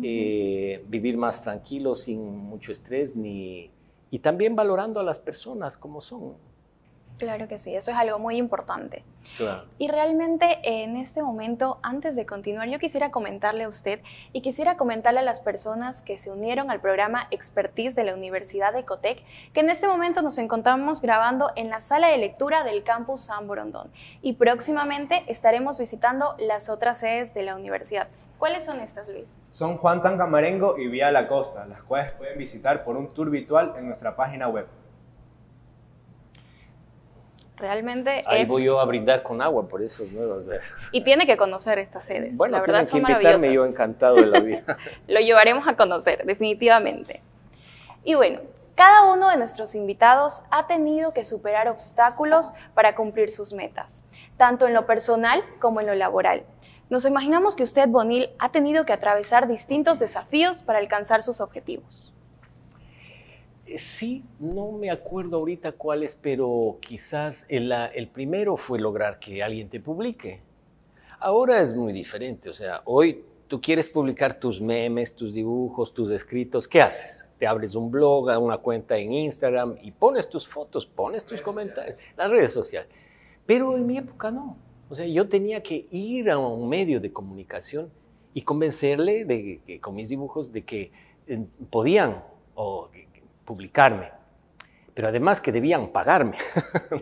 eh, 0.04 0.84
vivir 0.88 1.18
más 1.18 1.42
tranquilo, 1.42 1.96
sin 1.96 2.22
mucho 2.22 2.72
estrés, 2.72 3.16
ni, 3.16 3.72
y 4.12 4.20
también 4.20 4.56
valorando 4.56 5.00
a 5.00 5.04
las 5.04 5.20
personas 5.20 5.78
como 5.78 6.02
son. 6.02 6.34
Claro 7.20 7.50
que 7.50 7.60
sí, 7.60 7.76
eso 7.76 7.92
es 7.92 7.98
algo 7.98 8.18
muy 8.18 8.38
importante. 8.38 9.04
Y 9.78 9.90
realmente 9.90 10.60
en 10.64 10.96
este 10.96 11.22
momento, 11.22 11.78
antes 11.84 12.16
de 12.16 12.26
continuar, 12.26 12.70
yo 12.70 12.80
quisiera 12.80 13.12
comentarle 13.12 13.66
a 13.66 13.68
usted 13.68 14.00
y 14.32 14.42
quisiera 14.42 14.78
comentarle 14.78 15.20
a 15.20 15.24
las 15.24 15.42
personas 15.42 16.02
que 16.02 16.18
se 16.18 16.32
unieron 16.32 16.72
al 16.72 16.80
programa 16.80 17.28
Expertise 17.30 17.94
de 17.94 18.06
la 18.06 18.14
Universidad 18.14 18.72
de 18.72 18.80
Ecotec, 18.80 19.22
que 19.54 19.60
en 19.60 19.70
este 19.70 19.86
momento 19.86 20.22
nos 20.22 20.38
encontramos 20.38 21.02
grabando 21.02 21.52
en 21.58 21.70
la 21.70 21.82
sala 21.82 22.08
de 22.08 22.18
lectura 22.18 22.64
del 22.64 22.84
campus 22.84 23.20
San 23.20 23.48
Borondón 23.48 23.92
y 24.22 24.34
próximamente 24.34 25.26
estaremos 25.28 25.78
visitando 25.78 26.36
las 26.40 26.70
otras 26.70 27.00
sedes 27.00 27.34
de 27.34 27.44
la 27.44 27.56
universidad. 27.58 28.08
¿Cuáles 28.38 28.64
son 28.64 28.80
estas, 28.80 29.10
Luis? 29.10 29.28
Son 29.52 29.76
Juan 29.78 30.02
Tangamarengo 30.02 30.78
y 30.78 30.88
Vía 30.88 31.12
La 31.12 31.28
Costa, 31.28 31.66
las 31.66 31.84
cuales 31.84 32.14
pueden 32.14 32.38
visitar 32.38 32.86
por 32.86 32.96
un 32.96 33.14
tour 33.14 33.30
virtual 33.30 33.74
en 33.78 33.88
nuestra 33.88 34.16
página 34.16 34.48
web. 34.48 34.66
Realmente 37.60 38.24
Ahí 38.26 38.46
voy 38.46 38.64
yo 38.64 38.80
a 38.80 38.86
brindar 38.86 39.22
con 39.22 39.42
agua 39.42 39.68
por 39.68 39.82
esos 39.82 40.12
nuevos. 40.12 40.46
Y 40.92 41.02
tiene 41.02 41.26
que 41.26 41.36
conocer 41.36 41.78
estas 41.78 42.06
sedes. 42.06 42.36
Bueno, 42.36 42.58
la 42.58 42.62
verdad 42.62 42.88
que 42.88 42.98
invitarme 42.98 43.54
yo 43.54 43.66
encantado 43.66 44.16
de 44.16 44.28
la 44.28 44.40
vida. 44.40 44.78
Lo 45.08 45.20
llevaremos 45.20 45.68
a 45.68 45.76
conocer, 45.76 46.26
definitivamente. 46.26 47.22
Y 48.04 48.16
bueno, 48.16 48.40
cada 48.76 49.12
uno 49.12 49.30
de 49.30 49.36
nuestros 49.36 49.76
invitados 49.76 50.42
ha 50.52 50.68
tenido 50.68 51.14
que 51.14 51.26
superar 51.26 51.68
obstáculos 51.68 52.54
para 52.74 52.96
cumplir 52.96 53.30
sus 53.30 53.52
metas, 53.52 54.06
tanto 54.38 54.68
en 54.68 54.74
lo 54.74 54.86
personal 54.86 55.44
como 55.60 55.82
en 55.82 55.88
lo 55.88 55.96
laboral. 55.96 56.44
Nos 56.90 57.06
imaginamos 57.06 57.56
que 57.58 57.64
usted, 57.64 57.90
Bonil, 57.90 58.30
ha 58.40 58.50
tenido 58.50 58.86
que 58.86 58.94
atravesar 58.94 59.48
distintos 59.48 60.00
desafíos 60.00 60.62
para 60.62 60.80
alcanzar 60.80 61.24
sus 61.24 61.42
objetivos. 61.42 62.14
Eh, 63.70 63.78
sí, 63.78 64.24
no 64.40 64.72
me 64.72 64.90
acuerdo 64.90 65.38
ahorita 65.38 65.74
cuáles, 65.74 66.18
pero 66.20 66.78
quizás 66.82 67.46
el, 67.50 67.72
el, 67.72 68.08
primero 68.08 68.58
fue 68.58 68.80
lograr 68.80 69.20
que 69.20 69.44
alguien 69.44 69.70
te 69.70 69.80
publique. 69.80 70.42
Ahora 71.20 71.62
es 71.62 71.76
muy 71.76 71.94
diferente, 71.94 72.50
o 72.50 72.54
sea, 72.54 72.82
hoy 72.86 73.24
tú 73.48 73.62
quieres 73.62 73.88
publicar 73.88 74.40
tus 74.40 74.60
memes, 74.60 75.16
tus 75.16 75.34
dibujos, 75.34 75.94
tus 75.94 76.10
escritos, 76.10 76.68
¿qué 76.68 76.82
haces? 76.82 77.28
Te 77.38 77.46
abres 77.46 77.76
un 77.76 77.92
blog, 77.92 78.26
una 78.42 78.58
cuenta 78.58 78.98
en 78.98 79.14
Instagram 79.14 79.78
y 79.84 79.92
pones 79.92 80.28
tus 80.30 80.48
fotos, 80.48 80.88
pones 80.88 81.24
tus 81.26 81.42
comentarios, 81.42 82.00
las 82.18 82.30
redes 82.30 82.52
sociales. 82.52 82.90
Pero 83.46 83.78
en 83.78 83.86
mi 83.86 83.98
época 83.98 84.32
no. 84.32 84.58
O 84.90 84.96
sea, 84.96 85.06
yo 85.06 85.30
tenía 85.30 85.62
que 85.62 85.86
ir 85.92 86.32
a 86.32 86.40
un 86.40 86.68
medio 86.68 87.00
de 87.00 87.14
comunicación 87.14 87.92
y 88.34 88.42
convencerle 88.42 89.26
de, 89.26 89.80
con 89.80 89.94
mis 89.94 90.10
dibujos 90.10 90.52
de 90.52 90.64
que 90.64 90.92
eh, 91.28 91.46
podían 91.70 92.24
o, 92.56 92.90
publicarme, 93.50 94.12
pero 94.94 95.08
además 95.08 95.42
que 95.42 95.52
debían 95.52 95.88
pagarme. 95.88 96.38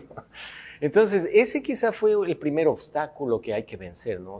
Entonces, 0.80 1.28
ese 1.30 1.62
quizá 1.62 1.92
fue 1.92 2.12
el 2.12 2.38
primer 2.38 2.68
obstáculo 2.68 3.38
que 3.38 3.52
hay 3.52 3.64
que 3.64 3.76
vencer, 3.76 4.18
¿no? 4.18 4.38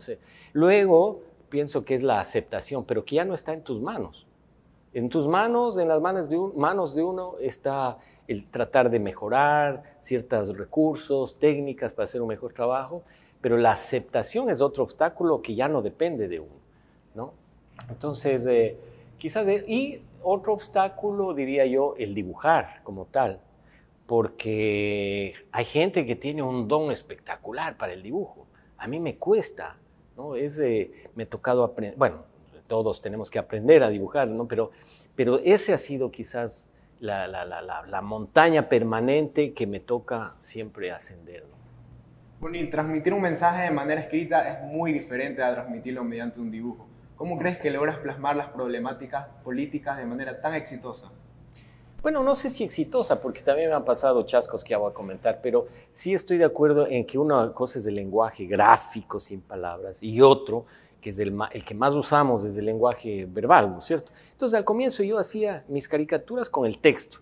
luego 0.55 1.21
pienso 1.51 1.85
que 1.85 1.95
es 1.95 2.03
la 2.03 2.19
aceptación, 2.19 2.87
pero 2.87 3.05
que 3.05 3.17
ya 3.17 3.27
no 3.27 3.35
está 3.35 3.53
en 3.53 3.61
tus 3.61 3.83
manos. 3.83 4.27
En 4.95 5.11
tus 5.11 5.27
manos, 5.27 5.77
en 5.77 5.87
las 5.87 6.01
manos 6.01 6.31
de, 6.31 6.39
manos 6.57 6.95
de 6.95 7.03
uno, 7.03 7.35
está 7.41 7.99
el 8.27 8.47
tratar 8.47 8.89
de 8.89 9.01
mejorar 9.01 9.83
ciertos 10.01 10.57
recursos, 10.57 11.39
técnicas 11.39 11.93
para 11.93 12.05
hacer 12.05 12.23
un 12.23 12.29
mejor 12.29 12.55
trabajo, 12.55 13.03
pero 13.43 13.59
la 13.59 13.73
aceptación 13.73 14.49
es 14.49 14.63
otro 14.63 14.83
obstáculo 14.83 15.43
que 15.43 15.55
ya 15.55 15.69
no 15.69 15.83
depende 15.83 16.27
de 16.27 16.41
uno, 16.41 16.59
¿no? 17.15 17.35
Entonces, 17.91 18.47
eh, 18.47 18.79
quizás, 19.19 19.47
y 19.69 20.01
otro 20.23 20.53
obstáculo, 20.53 21.35
diría 21.35 21.67
yo, 21.67 21.95
el 21.99 22.15
dibujar 22.15 22.81
como 22.83 23.07
tal, 23.07 23.41
porque 24.07 25.35
hay 25.53 25.65
gente 25.65 26.07
que 26.07 26.17
tiene 26.17 26.43
un 26.43 26.69
don 26.69 26.91
espectacular 26.91 27.77
para 27.77 27.93
el 27.93 28.03
dibujo. 28.03 28.47
A 28.79 28.87
mí 28.87 29.01
me 29.01 29.17
cuesta, 29.17 29.77
¿no? 30.17 30.37
Es, 30.37 30.59
me 30.59 31.23
he 31.23 31.27
tocado 31.27 31.65
aprender, 31.65 31.97
bueno, 31.97 32.25
todos 32.67 33.01
tenemos 33.03 33.31
que 33.31 33.39
aprender 33.39 33.83
a 33.83 33.89
dibujar, 33.89 34.29
¿no? 34.29 34.47
Pero, 34.47 34.71
pero 35.15 35.39
ese 35.39 35.73
ha 35.73 35.79
sido 35.79 36.11
quizás 36.11 36.69
la, 37.01 37.27
la, 37.27 37.45
la, 37.45 37.61
la 37.63 38.03
montaña 38.03 38.69
permanente 38.69 39.53
que 39.53 39.67
me 39.67 39.81
toca 39.81 40.35
siempre 40.43 40.91
ascender, 40.91 41.45
¿no? 41.51 41.59
Bueno, 42.41 42.57
y 42.57 42.71
transmitir 42.71 43.13
un 43.13 43.23
mensaje 43.23 43.63
de 43.63 43.71
manera 43.73 44.01
escrita 44.01 44.49
es 44.49 44.63
muy 44.73 44.93
diferente 44.93 45.43
a 45.43 45.53
transmitirlo 45.53 46.05
mediante 46.05 46.39
un 46.39 46.53
dibujo. 46.53 46.87
¿Cómo 47.19 47.37
crees 47.37 47.59
que 47.59 47.69
logras 47.69 47.99
plasmar 47.99 48.37
las 48.37 48.51
problemáticas 48.51 49.27
políticas 49.43 49.99
de 49.99 50.07
manera 50.07 50.41
tan 50.41 50.55
exitosa? 50.55 51.11
Bueno, 52.01 52.23
no 52.23 52.37
sé 52.37 52.49
si 52.49 52.63
exitosa, 52.63 53.21
porque 53.21 53.41
también 53.41 53.71
me 53.71 53.75
han 53.75 53.85
pasado 53.85 54.23
chascos 54.23 54.63
que 54.63 54.77
voy 54.77 54.93
a 54.93 54.95
comentar, 54.95 55.41
pero 55.43 55.67
sí 55.91 56.15
estoy 56.15 56.39
de 56.39 56.45
acuerdo 56.45 56.87
en 56.87 57.05
que 57.05 57.19
una 57.19 57.53
cosa 57.53 57.81
es 57.81 57.89
el 57.89 57.97
lenguaje 57.97 58.47
gráfico 58.47 59.19
sin 59.19 59.41
palabras 59.41 60.01
y 60.01 60.21
otro, 60.21 60.67
que 61.01 61.11
es 61.11 61.19
el, 61.19 61.37
el 61.51 61.65
que 61.65 61.75
más 61.75 61.93
usamos, 61.93 62.45
es 62.45 62.57
el 62.57 62.67
lenguaje 62.67 63.27
verbal, 63.29 63.69
¿no 63.73 63.81
es 63.81 63.87
cierto? 63.87 64.13
Entonces 64.31 64.57
al 64.57 64.65
comienzo 64.65 65.03
yo 65.03 65.19
hacía 65.19 65.65
mis 65.67 65.89
caricaturas 65.89 66.49
con 66.49 66.67
el 66.67 66.79
texto. 66.79 67.19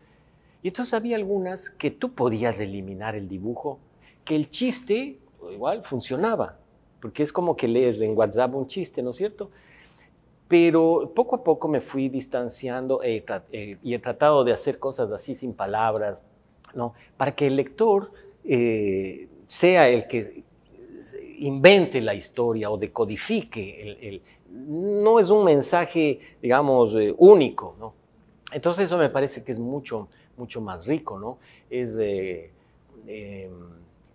Y 0.63 0.69
entonces 0.69 0.93
había 0.93 1.17
algunas 1.17 1.71
que 1.71 1.91
tú 1.91 2.13
podías 2.13 2.61
eliminar 2.61 3.15
el 3.15 3.29
dibujo 3.29 3.79
que 4.27 4.37
el 4.37 4.51
chiste 4.51 5.19
igual 5.51 5.85
funcionaba, 5.85 6.59
porque 7.01 7.23
es 7.23 7.33
como 7.33 7.57
que 7.57 7.67
lees 7.67 7.99
en 8.03 8.15
WhatsApp 8.15 8.55
un 8.55 8.67
chiste, 8.67 9.03
¿no 9.03 9.11
es 9.11 9.17
cierto? 9.17 9.51
Pero 10.49 11.13
poco 11.15 11.37
a 11.37 11.45
poco 11.45 11.67
me 11.69 11.81
fui 11.81 12.09
distanciando 12.09 13.01
eh, 13.03 13.25
y 13.83 13.95
he 13.95 13.99
tratado 13.99 14.45
de 14.45 14.53
hacer 14.53 14.79
cosas 14.79 15.11
así 15.13 15.35
sin 15.35 15.55
palabras, 15.55 16.23
¿no? 16.75 16.95
Para 17.17 17.35
que 17.35 17.49
el 17.49 17.57
lector 17.57 18.13
eh, 18.45 19.29
sea 19.49 19.89
el 19.89 20.07
que 20.07 20.45
invente 21.39 22.01
la 22.01 22.15
historia 22.15 22.71
o 22.71 22.79
decodifique. 22.79 23.97
El, 24.01 24.23
no 24.51 25.19
es 25.19 25.31
un 25.31 25.45
mensaje, 25.45 26.19
digamos, 26.41 26.95
eh, 26.95 27.15
único, 27.19 27.75
¿no? 27.79 27.95
Entonces 28.53 28.85
eso 28.87 28.97
me 28.97 29.11
parece 29.11 29.43
que 29.43 29.53
es 29.53 29.59
mucho, 29.59 30.09
mucho 30.37 30.61
más 30.61 30.87
rico, 30.87 31.19
¿no? 31.19 31.39
Em, 33.09 33.51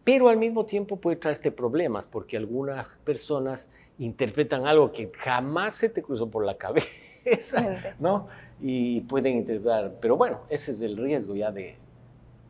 pero 0.04 0.30
al 0.30 0.38
mismo 0.38 0.66
tiempo 0.66 0.98
puede 0.98 1.18
traerte 1.18 1.52
problemas 1.52 2.08
porque 2.08 2.38
algunas 2.38 2.88
personas 3.04 3.70
interpretan 4.00 4.66
algo 4.66 4.92
que 4.92 5.12
jamás 5.18 5.76
se 5.76 5.90
te 5.90 6.02
cruzó 6.02 6.30
por 6.30 6.46
la 6.46 6.56
cabeza, 6.56 7.80
¿no? 8.00 8.28
Y 8.60 9.02
pueden 9.02 9.38
interpretar, 9.38 9.94
pero 10.02 10.18
bueno, 10.18 10.42
ese 10.50 10.72
es 10.72 10.82
el 10.82 10.98
riesgo 10.98 11.36
ya 11.36 11.52
de, 11.52 11.76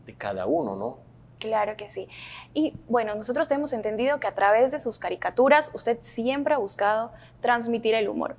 de 0.05 0.13
cada 0.13 0.45
uno, 0.45 0.75
¿no? 0.75 1.11
Claro 1.39 1.75
que 1.75 1.89
sí. 1.89 2.07
Y 2.53 2.75
bueno, 2.87 3.15
nosotros 3.15 3.49
hemos 3.49 3.73
entendido 3.73 4.19
que 4.19 4.27
a 4.27 4.35
través 4.35 4.71
de 4.71 4.79
sus 4.79 4.99
caricaturas 4.99 5.71
usted 5.73 5.97
siempre 6.03 6.53
ha 6.53 6.57
buscado 6.57 7.11
transmitir 7.41 7.95
el 7.95 8.07
humor. 8.07 8.35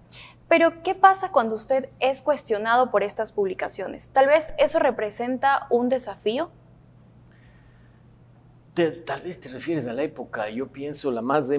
Pero, 0.49 0.83
¿qué 0.83 0.95
pasa 0.95 1.33
cuando 1.33 1.55
usted 1.55 1.89
es 1.99 2.23
cuestionado 2.23 2.91
por 2.91 3.03
estas 3.03 3.33
publicaciones? 3.33 4.09
Tal 4.11 4.27
vez 4.27 4.53
eso 4.59 4.79
representa 4.79 5.67
un 5.71 5.89
desafío 5.89 6.51
tal 8.75 9.21
vez 9.23 9.39
te 9.39 9.49
refieres 9.51 9.87
a 9.87 9.93
la 9.93 10.03
época, 10.03 10.49
yo 10.49 10.69
pienso 10.69 11.11
la 11.11 11.21
más, 11.21 11.51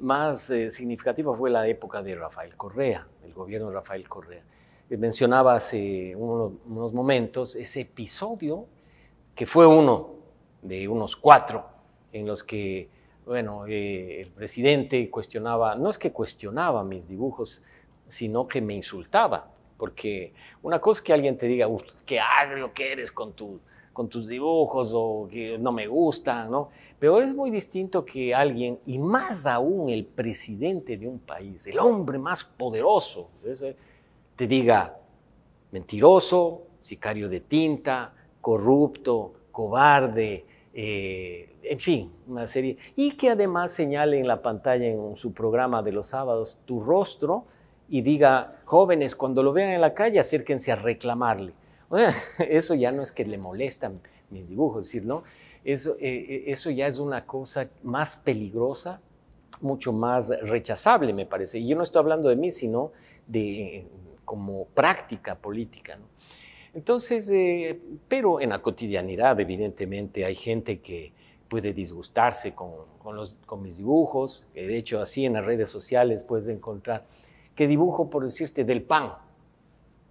más 0.00 0.50
eh, 0.50 0.70
significativa 0.70 1.34
fue 1.34 1.50
la 1.50 1.66
época 1.66 2.02
de 2.02 2.14
Rafael 2.14 2.54
Correa, 2.56 3.06
el 3.24 3.32
gobierno 3.32 3.68
de 3.68 3.74
Rafael 3.74 4.06
Correa. 4.08 4.42
Eh, 4.90 4.96
mencionaba 4.98 5.54
hace 5.54 6.14
unos, 6.14 6.92
momentos 6.92 7.56
ese 7.56 7.80
episodio 7.82 8.66
que 9.34 9.46
fue 9.46 9.66
uno 9.66 10.16
de 10.60 10.86
unos 10.86 11.16
cuatro 11.16 11.64
en 12.12 12.26
los 12.26 12.44
que, 12.44 12.88
bueno, 13.24 13.66
eh, 13.66 14.20
el 14.20 14.28
presidente 14.28 15.08
cuestionaba, 15.08 15.76
no 15.76 15.88
es 15.88 15.96
que 15.96 16.12
cuestionaba 16.12 16.84
mis 16.84 17.08
dibujos, 17.08 17.62
sino 18.06 18.46
que 18.46 18.60
me 18.60 18.74
insultaba, 18.74 19.50
porque 19.78 20.34
una 20.62 20.78
cosa 20.78 20.98
es 20.98 21.04
que 21.04 21.12
alguien 21.14 21.38
te 21.38 21.46
diga, 21.46 21.68
qué 22.04 22.20
agrio 22.20 22.74
que 22.74 22.92
eres 22.92 23.10
con 23.10 23.32
tu 23.32 23.60
con 23.92 24.08
tus 24.08 24.26
dibujos 24.26 24.90
o 24.94 25.28
que 25.30 25.58
no 25.58 25.72
me 25.72 25.86
gustan, 25.86 26.50
¿no? 26.50 26.70
Pero 26.98 27.20
es 27.20 27.34
muy 27.34 27.50
distinto 27.50 28.04
que 28.04 28.34
alguien, 28.34 28.78
y 28.86 28.98
más 28.98 29.46
aún 29.46 29.88
el 29.88 30.04
presidente 30.04 30.96
de 30.96 31.08
un 31.08 31.18
país, 31.18 31.66
el 31.66 31.78
hombre 31.78 32.18
más 32.18 32.44
poderoso, 32.44 33.28
te 34.36 34.46
diga 34.46 34.96
mentiroso, 35.72 36.62
sicario 36.80 37.28
de 37.28 37.40
tinta, 37.40 38.12
corrupto, 38.40 39.32
cobarde, 39.50 40.44
eh, 40.72 41.50
en 41.62 41.78
fin, 41.78 42.12
una 42.26 42.46
serie. 42.46 42.76
Y 42.96 43.12
que 43.12 43.30
además 43.30 43.72
señale 43.72 44.18
en 44.18 44.26
la 44.26 44.42
pantalla 44.42 44.86
en 44.86 45.16
su 45.16 45.32
programa 45.32 45.82
de 45.82 45.92
los 45.92 46.08
sábados 46.08 46.58
tu 46.64 46.80
rostro 46.80 47.44
y 47.88 48.02
diga, 48.02 48.60
jóvenes, 48.64 49.16
cuando 49.16 49.42
lo 49.42 49.52
vean 49.52 49.72
en 49.72 49.80
la 49.80 49.94
calle, 49.94 50.20
acérquense 50.20 50.72
a 50.72 50.76
reclamarle. 50.76 51.52
eso 52.38 52.74
ya 52.74 52.92
no 52.92 53.02
es 53.02 53.12
que 53.12 53.24
le 53.24 53.38
molestan 53.38 54.00
mis 54.30 54.48
dibujos, 54.48 54.88
es. 54.88 55.22
Eso, 55.64 55.96
eh, 56.00 56.26
eh, 56.28 56.44
eso 56.46 56.70
ya 56.70 56.86
es 56.86 56.98
una 56.98 57.26
cosa 57.26 57.68
más 57.82 58.16
peligrosa, 58.16 59.00
mucho 59.60 59.92
más 59.92 60.30
rechazable, 60.42 61.12
me 61.12 61.26
parece. 61.26 61.58
Y 61.58 61.68
yo 61.68 61.76
no 61.76 61.82
estoy 61.82 62.00
hablando 62.00 62.28
de 62.28 62.36
mí, 62.36 62.50
sino 62.50 62.92
de 63.26 63.86
como 64.24 64.66
práctica 64.66 65.34
política. 65.34 65.98
Entonces, 66.72 67.28
eh, 67.30 67.80
pero 68.08 68.40
en 68.40 68.50
la 68.50 68.62
cotidianidad, 68.62 69.38
evidentemente, 69.40 70.24
hay 70.24 70.36
gente 70.36 70.80
que 70.80 71.12
puede 71.48 71.72
disgustarse 71.72 72.54
con, 72.54 72.70
con, 73.44 73.62
mis 73.62 73.76
dibujos, 73.76 74.46
de 74.54 74.76
hecho 74.76 75.00
así 75.00 75.24
en 75.24 75.32
las 75.32 75.44
redes 75.44 75.68
sociales 75.68 76.22
puedes 76.22 76.46
encontrar 76.46 77.06
que 77.56 77.66
dibujo, 77.66 78.08
por 78.08 78.22
decirte, 78.22 78.62
del 78.62 78.82
pan, 78.82 79.14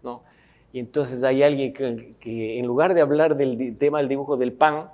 ¿no? 0.03 0.23
Y 0.71 0.79
entonces 0.79 1.23
hay 1.23 1.43
alguien 1.43 1.73
que, 1.73 2.59
en 2.59 2.65
lugar 2.65 2.93
de 2.93 3.01
hablar 3.01 3.35
del 3.35 3.77
tema 3.77 3.99
del 3.99 4.07
dibujo 4.07 4.37
del 4.37 4.53
pan, 4.53 4.89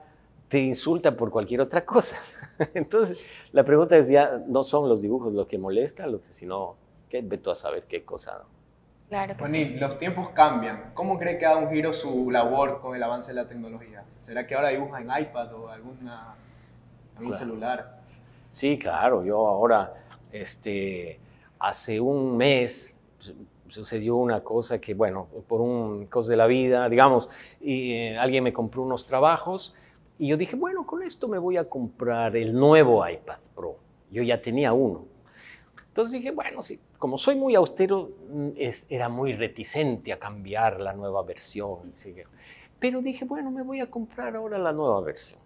te 0.48 0.60
insulta 0.60 1.16
por 1.18 1.32
cualquier 1.32 1.62
otra 1.62 1.84
cosa. 1.86 2.18
Entonces, 2.74 3.18
la 3.52 3.64
pregunta 3.64 3.98
es 3.98 4.08
ya, 4.08 4.42
no 4.48 4.64
son 4.64 4.88
los 4.88 5.02
dibujos 5.02 5.34
lo 5.34 5.48
que 5.48 5.58
molesta, 5.58 6.08
lo 6.08 6.22
que, 6.22 6.30
sino, 6.30 6.76
¿qué 7.10 7.22
tú 7.24 7.52
a 7.52 7.56
saber 7.56 7.84
qué 7.90 8.06
cosa? 8.06 8.44
Claro 9.10 9.36
que 9.38 9.78
los 9.80 10.00
tiempos 10.00 10.30
cambian. 10.30 10.92
¿Cómo 10.94 11.20
cree 11.20 11.38
que 11.38 11.46
ha 11.46 11.50
dado 11.50 11.62
un 11.62 11.72
giro 11.72 11.94
su 11.94 12.32
labor 12.32 12.80
con 12.82 12.96
el 12.96 13.04
avance 13.04 13.32
de 13.32 13.36
la 13.36 13.48
tecnología? 13.48 14.04
¿Será 14.20 14.48
que 14.48 14.56
ahora 14.56 14.70
dibuja 14.70 15.00
en 15.00 15.10
iPad 15.24 15.54
o 15.54 15.70
alguna, 15.70 16.36
algún 17.18 17.34
celular? 17.34 18.00
Sí, 18.52 18.80
claro. 18.80 19.24
Yo 19.24 19.46
ahora, 19.48 19.94
este, 20.32 21.20
hace 21.60 22.00
un 22.00 22.36
mes, 22.36 23.00
sucedió 23.70 24.16
una 24.16 24.44
cosa 24.44 24.80
que, 24.80 24.94
bueno, 24.94 25.28
por 25.48 25.62
un 25.62 26.06
cosa 26.08 26.32
de 26.32 26.38
la 26.38 26.48
vida, 26.48 26.88
digamos, 26.90 27.30
y, 27.62 27.94
eh, 27.94 28.18
alguien 28.18 28.44
me 28.44 28.54
compró 28.54 28.84
unos 28.84 29.06
trabajos 29.06 29.74
y 30.18 30.28
yo 30.28 30.38
dije, 30.38 30.56
bueno, 30.56 30.86
con 30.86 31.04
esto 31.04 31.28
me 31.28 31.38
voy 31.38 31.58
a 31.58 31.68
comprar 31.68 32.36
el 32.36 32.54
nuevo 32.54 33.08
iPad 33.08 33.40
Pro. 33.54 33.76
Yo 34.12 34.24
ya 34.24 34.42
tenía 34.42 34.72
uno. 34.74 35.06
Entonces 35.88 36.20
dije, 36.20 36.32
bueno, 36.32 36.62
sí, 36.62 36.80
como 36.98 37.18
soy 37.18 37.36
muy 37.36 37.56
austero, 37.56 38.12
mm, 38.30 38.50
era 38.90 39.10
muy 39.10 39.34
reticente 39.34 40.14
a 40.14 40.20
cambiar 40.20 40.80
la 40.80 40.94
nueva 40.94 41.24
versión. 41.24 41.94
Pero 42.80 43.02
dije, 43.02 43.26
bueno, 43.26 43.52
me 43.52 43.62
voy 43.62 43.80
a 43.80 43.90
comprar 43.90 44.36
ahora 44.36 44.58
la 44.58 44.72
nueva 44.72 45.02
versión. 45.02 45.40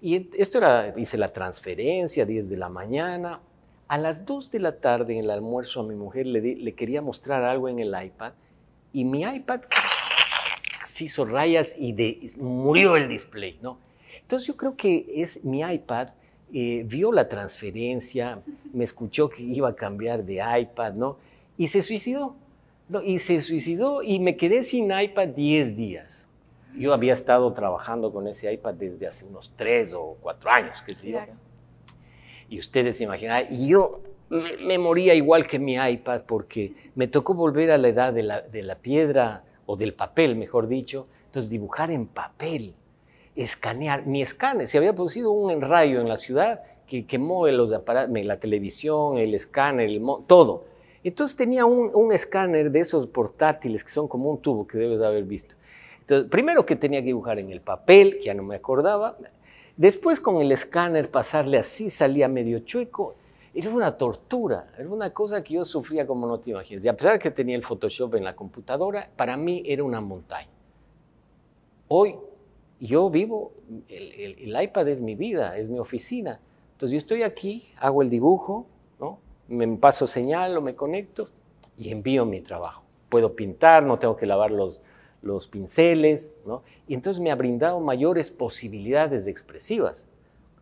Y 0.00 0.30
esto 0.36 0.58
era, 0.58 0.92
hice 0.96 1.16
la 1.16 1.28
transferencia, 1.28 2.24
10 2.24 2.48
de 2.48 2.56
la 2.56 2.68
mañana. 2.68 3.40
A 3.92 3.98
las 3.98 4.24
2 4.24 4.50
de 4.50 4.58
la 4.58 4.78
tarde 4.80 5.12
en 5.12 5.24
el 5.24 5.30
almuerzo 5.30 5.80
a 5.80 5.82
mi 5.82 5.94
mujer 5.94 6.24
le, 6.24 6.40
le 6.40 6.72
quería 6.74 7.02
mostrar 7.02 7.44
algo 7.44 7.68
en 7.68 7.78
el 7.78 7.88
iPad 7.88 8.32
y 8.90 9.04
mi 9.04 9.20
iPad 9.20 9.60
se 10.86 11.04
hizo 11.04 11.26
rayas 11.26 11.74
y 11.76 11.92
de, 11.92 12.30
murió 12.38 12.96
el 12.96 13.06
display, 13.06 13.58
¿no? 13.60 13.76
Entonces 14.22 14.48
yo 14.48 14.56
creo 14.56 14.76
que 14.76 15.04
es 15.16 15.44
mi 15.44 15.60
iPad 15.60 16.08
eh, 16.54 16.84
vio 16.86 17.12
la 17.12 17.28
transferencia, 17.28 18.40
me 18.72 18.84
escuchó 18.84 19.28
que 19.28 19.42
iba 19.42 19.68
a 19.68 19.76
cambiar 19.76 20.24
de 20.24 20.42
iPad, 20.60 20.94
¿no? 20.94 21.18
Y 21.58 21.68
se 21.68 21.82
suicidó. 21.82 22.34
¿no? 22.88 23.02
Y 23.02 23.18
se 23.18 23.42
suicidó 23.42 24.02
y 24.02 24.20
me 24.20 24.38
quedé 24.38 24.62
sin 24.62 24.90
iPad 24.90 25.28
10 25.28 25.76
días. 25.76 26.26
Yo 26.78 26.94
había 26.94 27.12
estado 27.12 27.52
trabajando 27.52 28.10
con 28.10 28.26
ese 28.26 28.50
iPad 28.50 28.72
desde 28.72 29.06
hace 29.06 29.26
unos 29.26 29.52
3 29.54 29.92
o 29.92 30.16
4 30.22 30.50
años, 30.50 30.82
qué 30.86 30.94
sé 30.94 31.10
yo. 31.10 31.18
Y 32.52 32.58
ustedes 32.58 32.98
se 32.98 33.04
imaginan, 33.04 33.46
y 33.50 33.68
yo 33.68 34.00
me, 34.28 34.76
moría 34.76 35.14
igual 35.14 35.46
que 35.46 35.58
mi 35.58 35.76
iPad 35.76 36.22
porque 36.26 36.74
me 36.94 37.08
tocó 37.08 37.32
volver 37.32 37.70
a 37.70 37.78
la 37.78 37.88
edad 37.88 38.12
de 38.12 38.22
la, 38.22 38.42
de 38.42 38.62
la 38.62 38.74
piedra 38.74 39.44
o 39.64 39.74
del 39.74 39.94
papel, 39.94 40.36
mejor 40.36 40.68
dicho. 40.68 41.06
Entonces 41.26 41.48
dibujar 41.48 41.90
en 41.90 42.06
papel 42.06 42.74
escanear, 43.34 44.06
mi 44.06 44.20
escáner, 44.20 44.68
se 44.68 44.76
había 44.76 44.94
producido 44.94 45.30
un 45.30 45.62
rayo 45.62 45.98
en 46.02 46.08
la 46.08 46.18
ciudad 46.18 46.60
que 46.86 47.06
quemó 47.06 47.46
los 47.48 47.72
aparatos, 47.72 48.14
la 48.22 48.38
televisión, 48.38 49.16
el 49.16 49.34
escáner, 49.34 49.90
todo. 50.26 50.64
Entonces 51.02 51.36
tenía 51.36 51.64
un, 51.64 52.12
escáner 52.12 52.70
de 52.70 52.80
esos 52.80 53.06
portátiles 53.06 53.82
que 53.82 53.90
son 53.90 54.08
como 54.08 54.30
un 54.30 54.42
tubo 54.42 54.66
que 54.66 54.76
debes 54.76 54.98
de 54.98 55.06
haber 55.06 55.24
visto. 55.24 55.54
Entonces, 56.00 56.28
primero 56.30 56.66
que 56.66 56.76
tenía 56.76 57.00
que 57.00 57.06
dibujar 57.06 57.38
en 57.38 57.50
el 57.50 57.62
papel, 57.62 58.18
que 58.18 58.24
ya 58.24 58.34
no 58.34 58.42
me 58.42 58.56
acordaba. 58.56 59.16
Después 59.76 60.20
con 60.20 60.40
el 60.40 60.52
escáner 60.52 61.10
pasarle 61.10 61.58
así, 61.58 61.90
salía 61.90 62.28
medio 62.28 62.60
chueco. 62.60 63.14
Era 63.54 63.70
una 63.70 63.96
tortura, 63.96 64.72
era 64.78 64.88
una 64.88 65.10
cosa 65.10 65.42
que 65.42 65.54
yo 65.54 65.64
sufría 65.64 66.06
como 66.06 66.26
no 66.26 66.40
te 66.40 66.50
imaginas. 66.50 66.84
Y 66.84 66.88
a 66.88 66.96
pesar 66.96 67.14
de 67.14 67.18
que 67.18 67.30
tenía 67.30 67.56
el 67.56 67.62
Photoshop 67.62 68.14
en 68.14 68.24
la 68.24 68.34
computadora, 68.34 69.10
para 69.16 69.36
mí 69.36 69.62
era 69.66 69.84
una 69.84 70.00
montaña. 70.00 70.48
Hoy 71.88 72.16
yo 72.80 73.10
vivo, 73.10 73.52
el, 73.88 74.56
iPad 74.60 74.88
es 74.88 75.00
mi 75.00 75.14
vida, 75.14 75.56
es 75.56 75.68
mi 75.68 75.78
oficina. 75.78 76.40
Entonces 76.72 76.92
yo 76.92 76.98
estoy 76.98 77.22
aquí, 77.22 77.70
hago 77.78 78.02
el 78.02 78.10
dibujo, 78.10 78.66
¿no? 78.98 79.18
me 79.48 79.66
paso 79.76 80.06
señal 80.06 80.56
o 80.56 80.62
me 80.62 80.74
conecto 80.74 81.28
y 81.76 81.90
envío 81.90 82.24
mi 82.24 82.40
trabajo. 82.40 82.82
Puedo 83.08 83.36
pintar, 83.36 83.82
no 83.82 83.98
tengo 83.98 84.16
que 84.16 84.26
lavar 84.26 84.50
los, 84.50 84.82
los 85.22 85.48
pinceles, 85.48 86.30
¿no? 86.44 86.62
Y 86.86 86.94
entonces 86.94 87.22
me 87.22 87.30
ha 87.30 87.34
brindado 87.34 87.80
mayores 87.80 88.30
posibilidades 88.30 89.26
expresivas, 89.26 90.08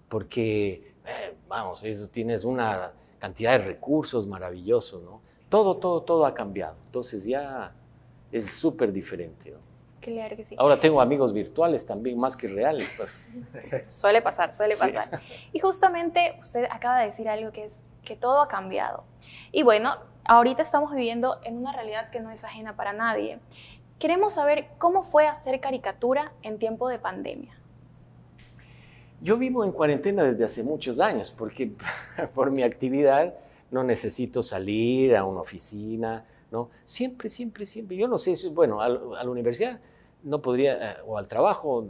porque, 0.08 0.92
eh, 1.06 1.34
vamos, 1.48 1.82
eso 1.84 2.08
tienes 2.08 2.44
una 2.44 2.92
cantidad 3.18 3.52
de 3.52 3.64
recursos 3.64 4.26
maravillosos, 4.26 5.02
¿no? 5.02 5.20
Todo, 5.48 5.76
todo, 5.76 6.02
todo 6.02 6.26
ha 6.26 6.34
cambiado. 6.34 6.76
Entonces 6.86 7.24
ya 7.24 7.72
es 8.30 8.50
súper 8.52 8.92
diferente, 8.92 9.50
¿no? 9.50 9.58
Claro 10.00 10.34
que 10.34 10.44
sí. 10.44 10.54
Ahora 10.58 10.80
tengo 10.80 11.00
amigos 11.00 11.32
virtuales 11.32 11.84
también, 11.84 12.18
más 12.18 12.36
que 12.36 12.48
reales. 12.48 12.88
Pues. 12.96 13.30
suele 13.90 14.22
pasar, 14.22 14.54
suele 14.54 14.76
pasar. 14.76 15.20
Y 15.52 15.60
justamente 15.60 16.38
usted 16.40 16.66
acaba 16.70 17.00
de 17.00 17.06
decir 17.06 17.28
algo 17.28 17.52
que 17.52 17.64
es 17.64 17.82
que 18.02 18.16
todo 18.16 18.40
ha 18.40 18.48
cambiado. 18.48 19.04
Y 19.52 19.62
bueno, 19.62 19.96
ahorita 20.24 20.62
estamos 20.62 20.94
viviendo 20.94 21.38
en 21.44 21.58
una 21.58 21.72
realidad 21.72 22.10
que 22.10 22.20
no 22.20 22.30
es 22.30 22.44
ajena 22.44 22.76
para 22.76 22.92
nadie. 22.92 23.38
Queremos 24.00 24.32
saber 24.32 24.68
cómo 24.78 25.04
fue 25.04 25.26
hacer 25.26 25.60
caricatura 25.60 26.32
en 26.42 26.58
tiempo 26.58 26.88
de 26.88 26.98
pandemia. 26.98 27.54
Yo 29.20 29.36
vivo 29.36 29.62
en 29.62 29.72
cuarentena 29.72 30.24
desde 30.24 30.42
hace 30.42 30.62
muchos 30.62 31.00
años, 31.00 31.30
porque 31.36 31.72
por 32.34 32.50
mi 32.50 32.62
actividad 32.62 33.34
no 33.70 33.84
necesito 33.84 34.42
salir 34.42 35.14
a 35.14 35.26
una 35.26 35.42
oficina, 35.42 36.24
¿no? 36.50 36.70
Siempre, 36.86 37.28
siempre, 37.28 37.66
siempre. 37.66 37.94
Yo 37.94 38.08
no 38.08 38.16
sé, 38.16 38.34
bueno, 38.48 38.80
a, 38.80 38.88
la 38.88 39.28
universidad 39.30 39.78
no 40.22 40.40
podría, 40.40 40.92
eh, 40.92 40.96
o 41.06 41.18
al 41.18 41.26
trabajo, 41.26 41.86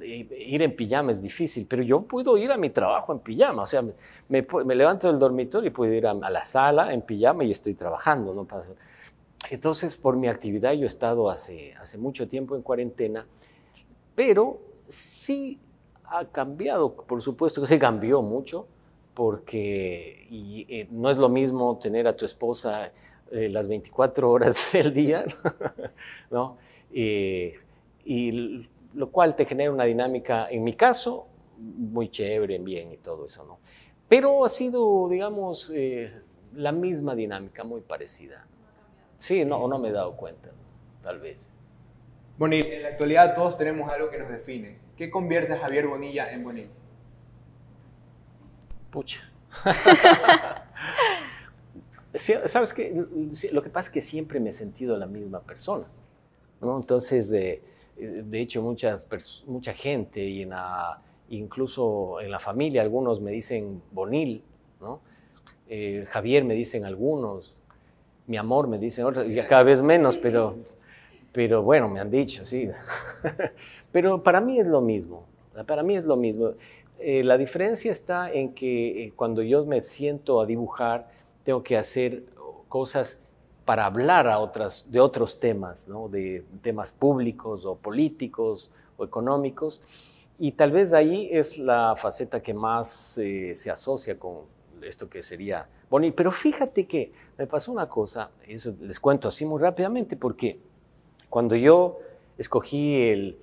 ir 0.00 0.60
en 0.60 0.74
pijama 0.74 1.12
es 1.12 1.22
difícil, 1.22 1.66
pero 1.70 1.84
yo 1.84 2.02
puedo 2.02 2.36
ir 2.36 2.50
a 2.50 2.56
mi 2.56 2.70
trabajo 2.70 3.12
en 3.12 3.20
pijama, 3.20 3.62
o 3.62 3.66
sea, 3.68 3.84
me, 4.28 4.44
levanto 4.74 5.06
del 5.06 5.20
dormitorio 5.20 5.68
y 5.68 5.72
puedo 5.72 5.92
ir 5.92 6.04
a, 6.04 6.14
la 6.14 6.42
sala 6.42 6.92
en 6.92 7.02
pijama 7.02 7.44
y 7.44 7.52
estoy 7.52 7.74
trabajando, 7.74 8.34
¿no? 8.34 8.44
Entonces, 9.50 9.94
por 9.94 10.16
mi 10.16 10.28
actividad, 10.28 10.72
yo 10.72 10.84
he 10.84 10.86
estado 10.86 11.28
hace, 11.28 11.74
mucho 11.98 12.28
tiempo 12.28 12.56
en 12.56 12.62
cuarentena, 12.62 13.26
pero 14.14 14.60
sí 14.88 15.58
ha 16.04 16.24
cambiado, 16.26 16.92
por 16.92 17.22
supuesto 17.22 17.60
que 17.60 17.66
se 17.66 17.78
cambió 17.78 18.22
mucho, 18.22 18.66
porque 19.14 20.26
eh, 20.30 20.86
no 20.90 21.10
es 21.10 21.18
lo 21.18 21.28
mismo 21.28 21.78
tener 21.78 22.06
a 22.06 22.16
tu 22.16 22.24
esposa 22.24 22.92
eh, 23.30 23.48
las 23.48 23.68
24 23.68 24.30
horas 24.30 24.56
del 24.72 24.94
día, 24.94 25.24
¿no? 26.30 26.58
y 26.94 28.68
lo 28.94 29.10
cual 29.10 29.34
te 29.34 29.46
genera 29.46 29.72
una 29.72 29.84
dinámica, 29.84 30.48
en 30.50 30.64
mi 30.64 30.74
caso, 30.74 31.26
muy 31.58 32.08
chévere, 32.10 32.58
bien 32.58 32.92
y 32.92 32.96
todo 32.96 33.26
eso, 33.26 33.44
¿no? 33.44 33.58
Pero 34.08 34.44
ha 34.44 34.48
sido, 34.48 35.08
digamos, 35.08 35.72
eh, 35.74 36.12
la 36.54 36.72
misma 36.72 37.14
dinámica, 37.14 37.64
muy 37.64 37.80
parecida. 37.80 38.46
Sí, 39.22 39.44
no, 39.44 39.68
no 39.68 39.78
me 39.78 39.90
he 39.90 39.92
dado 39.92 40.16
cuenta, 40.16 40.50
tal 41.00 41.20
vez. 41.20 41.48
Bonil, 42.38 42.66
en 42.66 42.82
la 42.82 42.88
actualidad 42.88 43.36
todos 43.36 43.56
tenemos 43.56 43.88
algo 43.88 44.10
que 44.10 44.18
nos 44.18 44.28
define. 44.28 44.78
¿Qué 44.96 45.12
convierte 45.12 45.52
a 45.52 45.58
Javier 45.58 45.86
Bonilla 45.86 46.32
en 46.32 46.42
Bonil? 46.42 46.68
Pucha. 48.90 49.20
¿Sabes 52.46 52.72
qué? 52.72 52.92
Lo 53.52 53.62
que 53.62 53.70
pasa 53.70 53.90
es 53.90 53.92
que 53.92 54.00
siempre 54.00 54.40
me 54.40 54.50
he 54.50 54.52
sentido 54.52 54.96
la 54.96 55.06
misma 55.06 55.38
persona. 55.38 55.86
¿no? 56.60 56.76
Entonces, 56.76 57.30
de, 57.30 57.62
hecho, 58.32 58.60
muchas, 58.60 59.06
mucha 59.46 59.72
gente, 59.72 60.20
y 60.20 60.42
en 60.42 60.52
incluso 61.28 62.20
en 62.20 62.32
la 62.32 62.40
familia, 62.40 62.82
algunos 62.82 63.20
me 63.20 63.30
dicen 63.30 63.84
Bonil, 63.92 64.42
¿no? 64.80 65.00
Eh, 65.68 66.06
Javier 66.10 66.44
me 66.44 66.54
dicen 66.54 66.84
algunos, 66.84 67.54
mi 68.26 68.36
amor 68.36 68.68
me 68.68 68.78
dicen 68.78 69.04
otros, 69.04 69.26
y 69.28 69.36
cada 69.46 69.62
vez 69.62 69.82
menos, 69.82 70.16
pero, 70.16 70.56
pero 71.32 71.62
bueno, 71.62 71.88
me 71.88 72.00
han 72.00 72.10
dicho, 72.10 72.44
sí. 72.44 72.68
pero 73.92 74.22
para 74.22 74.40
mí 74.40 74.58
es 74.58 74.66
lo 74.66 74.80
mismo, 74.80 75.24
para 75.66 75.82
mí 75.82 75.96
es 75.96 76.04
lo 76.04 76.16
mismo. 76.16 76.52
Eh, 76.98 77.24
la 77.24 77.36
diferencia 77.36 77.90
está 77.90 78.32
en 78.32 78.54
que 78.54 79.04
eh, 79.04 79.12
cuando 79.16 79.42
yo 79.42 79.64
me 79.66 79.82
siento 79.82 80.40
a 80.40 80.46
dibujar, 80.46 81.08
tengo 81.44 81.62
que 81.62 81.76
hacer 81.76 82.22
cosas 82.68 83.20
para 83.64 83.86
hablar 83.86 84.28
a 84.28 84.38
otras, 84.38 84.84
de 84.88 85.00
otros 85.00 85.38
temas, 85.40 85.88
¿no? 85.88 86.08
de 86.08 86.44
temas 86.62 86.90
públicos 86.92 87.64
o 87.64 87.76
políticos 87.76 88.70
o 88.96 89.04
económicos. 89.04 89.82
Y 90.38 90.52
tal 90.52 90.72
vez 90.72 90.92
ahí 90.92 91.28
es 91.30 91.58
la 91.58 91.94
faceta 91.96 92.42
que 92.42 92.54
más 92.54 93.18
eh, 93.18 93.54
se 93.56 93.70
asocia 93.70 94.18
con 94.18 94.40
esto 94.84 95.08
que 95.08 95.22
sería 95.22 95.68
bonito. 95.90 96.16
Pero 96.16 96.32
fíjate 96.32 96.86
que 96.86 97.12
me 97.38 97.46
pasó 97.46 97.72
una 97.72 97.88
cosa, 97.88 98.30
eso 98.46 98.74
les 98.80 98.98
cuento 99.00 99.28
así 99.28 99.44
muy 99.44 99.60
rápidamente, 99.60 100.16
porque 100.16 100.58
cuando 101.28 101.56
yo 101.56 101.98
escogí 102.38 103.02
el, 103.02 103.38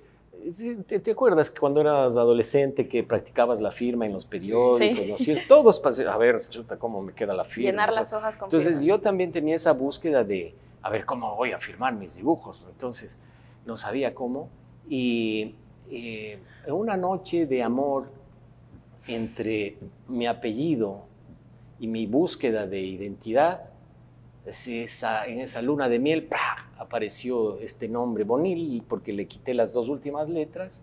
¿Te, 0.86 1.10
acuerdas 1.10 1.50
que 1.50 1.60
cuando 1.60 1.80
eras 1.80 2.16
adolescente 2.16 2.88
que 2.88 3.02
practicabas 3.02 3.60
la 3.60 3.72
firma 3.72 4.06
en 4.06 4.12
los 4.12 4.24
periódicos? 4.24 5.20
Sí. 5.20 5.36
Todos, 5.46 5.82
a 6.06 6.16
ver, 6.16 6.48
chuta, 6.48 6.78
¿cómo 6.78 7.02
me 7.02 7.12
queda 7.12 7.34
la 7.34 7.44
firma? 7.44 7.70
Llenar 7.70 7.92
las 7.92 8.12
hojas 8.12 8.36
con 8.36 8.46
Entonces 8.46 8.80
yo 8.80 9.00
también 9.00 9.32
tenía 9.32 9.54
esa 9.54 9.72
búsqueda 9.72 10.24
de, 10.24 10.54
a 10.82 10.90
ver, 10.90 11.04
¿cómo 11.04 11.36
voy 11.36 11.52
a 11.52 11.58
firmar 11.58 11.94
mis 11.94 12.16
dibujos? 12.16 12.64
Entonces 12.70 13.18
no 13.66 13.76
sabía 13.76 14.14
cómo. 14.14 14.48
Y 14.88 15.54
eh, 15.90 16.38
una 16.68 16.96
noche 16.96 17.46
de 17.46 17.62
amor 17.62 18.10
entre 19.06 19.76
mi 20.08 20.26
apellido 20.26 21.02
y 21.80 21.86
mi 21.86 22.06
búsqueda 22.06 22.66
de 22.66 22.80
identidad, 22.80 23.62
esa, 24.46 25.26
en 25.26 25.40
esa 25.40 25.62
luna 25.62 25.88
de 25.88 25.98
miel, 25.98 26.28
apareció 26.78 27.58
este 27.60 27.88
nombre 27.88 28.24
Bonil 28.24 28.82
porque 28.88 29.12
le 29.12 29.26
quité 29.26 29.54
las 29.54 29.72
dos 29.72 29.88
últimas 29.88 30.28
letras, 30.28 30.82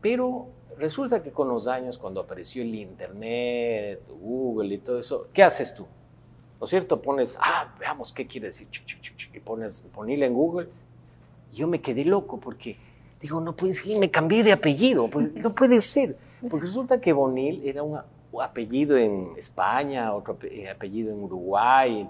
pero 0.00 0.46
resulta 0.78 1.22
que 1.22 1.30
con 1.30 1.48
los 1.48 1.68
años, 1.68 1.98
cuando 1.98 2.20
apareció 2.20 2.62
el 2.62 2.74
Internet, 2.74 4.00
Google 4.20 4.74
y 4.74 4.78
todo 4.78 4.98
eso, 4.98 5.28
¿qué 5.32 5.42
haces 5.42 5.74
tú? 5.74 5.86
¿no 6.60 6.64
es 6.64 6.70
cierto? 6.70 7.00
Pones, 7.00 7.38
ah, 7.40 7.74
veamos 7.78 8.12
qué 8.12 8.26
quiere 8.26 8.46
decir, 8.46 8.66
y 9.32 9.40
pones 9.40 9.84
Bonil 9.94 10.22
en 10.22 10.34
Google. 10.34 10.68
Yo 11.52 11.68
me 11.68 11.80
quedé 11.80 12.04
loco 12.04 12.40
porque 12.40 12.76
digo, 13.20 13.40
no 13.40 13.54
puede 13.54 13.74
ser, 13.74 13.98
me 13.98 14.10
cambié 14.10 14.42
de 14.42 14.52
apellido, 14.52 15.08
pues, 15.08 15.32
no 15.34 15.54
puede 15.54 15.80
ser. 15.80 16.16
Porque 16.48 16.66
resulta 16.66 17.00
que 17.00 17.12
Bonil 17.12 17.62
era 17.64 17.82
un 17.82 17.98
apellido 18.42 18.96
en 18.96 19.32
España, 19.36 20.12
otro 20.12 20.38
eh, 20.42 20.68
apellido 20.68 21.12
en 21.12 21.22
Uruguay, 21.22 22.08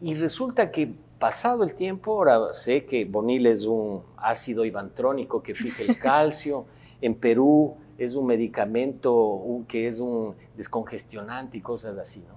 y 0.00 0.14
resulta 0.14 0.70
que 0.70 0.92
pasado 1.18 1.62
el 1.62 1.74
tiempo, 1.74 2.14
ahora 2.14 2.52
sé 2.52 2.84
que 2.84 3.04
Bonil 3.04 3.46
es 3.46 3.64
un 3.64 4.02
ácido 4.16 4.64
ibantrónico 4.64 5.42
que 5.42 5.54
fija 5.54 5.82
el 5.82 5.98
calcio, 6.00 6.66
en 7.00 7.14
Perú 7.14 7.76
es 7.98 8.14
un 8.14 8.26
medicamento 8.26 9.40
que 9.68 9.86
es 9.86 10.00
un 10.00 10.34
descongestionante 10.56 11.58
y 11.58 11.60
cosas 11.60 11.96
así, 11.98 12.20
¿no? 12.20 12.34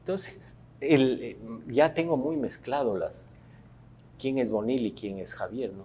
Entonces, 0.00 0.54
eh, 0.80 1.38
ya 1.68 1.94
tengo 1.94 2.16
muy 2.16 2.36
mezclado 2.36 2.96
las, 2.96 3.26
quién 4.18 4.38
es 4.38 4.50
Bonil 4.50 4.86
y 4.86 4.92
quién 4.92 5.18
es 5.18 5.34
Javier, 5.34 5.72
¿no? 5.72 5.84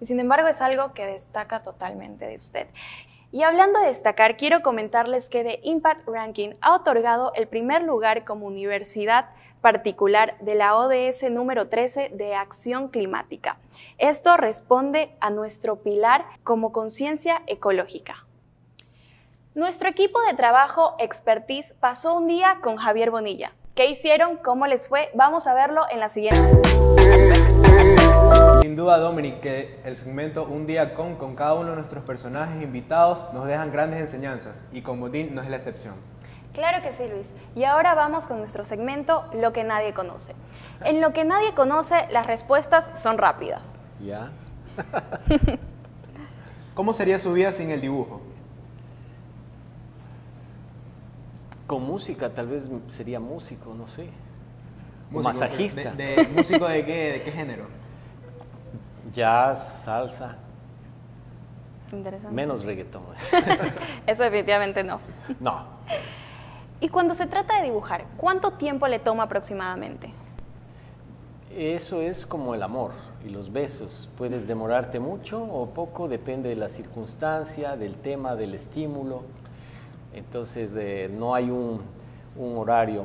Y 0.00 0.06
sin 0.06 0.18
embargo 0.20 0.48
es 0.48 0.60
algo 0.60 0.92
que 0.92 1.06
destaca 1.06 1.62
totalmente 1.62 2.26
de 2.26 2.36
usted. 2.36 2.66
Y 3.32 3.44
hablando 3.44 3.80
de 3.80 3.86
destacar, 3.86 4.36
quiero 4.36 4.60
comentarles 4.60 5.30
que 5.30 5.42
The 5.42 5.60
Impact 5.62 6.06
Ranking 6.06 6.50
ha 6.60 6.76
otorgado 6.76 7.32
el 7.34 7.48
primer 7.48 7.82
lugar 7.82 8.24
como 8.26 8.46
universidad 8.46 9.30
particular 9.62 10.36
de 10.40 10.54
la 10.54 10.76
ODS 10.76 11.22
número 11.30 11.68
13 11.68 12.10
de 12.12 12.34
acción 12.34 12.88
climática. 12.88 13.56
Esto 13.96 14.36
responde 14.36 15.16
a 15.20 15.30
nuestro 15.30 15.76
pilar 15.76 16.26
como 16.44 16.72
conciencia 16.72 17.40
ecológica. 17.46 18.26
Nuestro 19.54 19.88
equipo 19.88 20.20
de 20.28 20.34
trabajo 20.34 20.94
Expertise 20.98 21.72
pasó 21.80 22.14
un 22.14 22.26
día 22.26 22.58
con 22.62 22.76
Javier 22.76 23.10
Bonilla. 23.10 23.52
¿Qué 23.74 23.86
hicieron? 23.86 24.36
¿Cómo 24.36 24.66
les 24.66 24.88
fue? 24.88 25.10
Vamos 25.14 25.46
a 25.46 25.54
verlo 25.54 25.86
en 25.90 26.00
la 26.00 26.10
siguiente. 26.10 26.42
Sin 28.62 28.76
duda, 28.76 28.98
Dominic, 28.98 29.40
que 29.40 29.80
el 29.84 29.96
segmento 29.96 30.44
Un 30.44 30.66
día 30.66 30.94
con, 30.94 31.16
con 31.16 31.34
cada 31.34 31.54
uno 31.54 31.70
de 31.70 31.76
nuestros 31.78 32.04
personajes 32.04 32.62
invitados 32.62 33.26
nos 33.34 33.44
dejan 33.48 33.72
grandes 33.72 33.98
enseñanzas 33.98 34.62
y 34.70 34.82
con 34.82 35.00
Botín 35.00 35.34
no 35.34 35.42
es 35.42 35.50
la 35.50 35.56
excepción. 35.56 35.94
Claro 36.52 36.80
que 36.80 36.92
sí, 36.92 37.02
Luis. 37.08 37.26
Y 37.56 37.64
ahora 37.64 37.94
vamos 37.94 38.28
con 38.28 38.38
nuestro 38.38 38.62
segmento 38.62 39.24
Lo 39.34 39.52
que 39.52 39.64
nadie 39.64 39.92
conoce. 39.94 40.36
En 40.84 41.00
lo 41.00 41.12
que 41.12 41.24
nadie 41.24 41.54
conoce, 41.54 42.06
las 42.12 42.28
respuestas 42.28 42.84
son 43.02 43.18
rápidas. 43.18 43.66
¿Ya? 44.00 44.30
¿Cómo 46.76 46.92
sería 46.92 47.18
su 47.18 47.32
vida 47.32 47.50
sin 47.50 47.70
el 47.70 47.80
dibujo? 47.80 48.20
Con 51.66 51.82
música, 51.82 52.30
tal 52.30 52.46
vez 52.46 52.70
sería 52.90 53.18
músico, 53.18 53.74
no 53.74 53.88
sé. 53.88 54.08
masajista. 55.10 55.90
De, 55.90 56.28
¿Músico 56.32 56.68
de 56.68 56.86
qué, 56.86 57.12
de 57.14 57.22
qué 57.24 57.32
género? 57.32 57.81
Jazz, 59.12 59.82
salsa. 59.84 60.36
Interesante. 61.92 62.34
Menos 62.34 62.64
reggaetón. 62.64 63.02
Eso 64.06 64.22
definitivamente 64.22 64.82
no. 64.82 65.00
No. 65.40 65.64
Y 66.80 66.88
cuando 66.88 67.14
se 67.14 67.26
trata 67.26 67.58
de 67.58 67.64
dibujar, 67.64 68.04
¿cuánto 68.16 68.52
tiempo 68.52 68.88
le 68.88 68.98
toma 68.98 69.24
aproximadamente? 69.24 70.10
Eso 71.54 72.00
es 72.00 72.24
como 72.24 72.54
el 72.54 72.62
amor 72.62 72.92
y 73.24 73.28
los 73.28 73.52
besos. 73.52 74.08
Puedes 74.16 74.46
demorarte 74.46 74.98
mucho 74.98 75.42
o 75.42 75.66
poco, 75.66 76.08
depende 76.08 76.48
de 76.48 76.56
la 76.56 76.68
circunstancia, 76.68 77.76
del 77.76 77.94
tema, 77.96 78.34
del 78.36 78.54
estímulo. 78.54 79.22
Entonces 80.14 80.74
eh, 80.76 81.10
no 81.12 81.34
hay 81.34 81.50
un, 81.50 81.82
un, 82.36 82.56
horario 82.56 83.04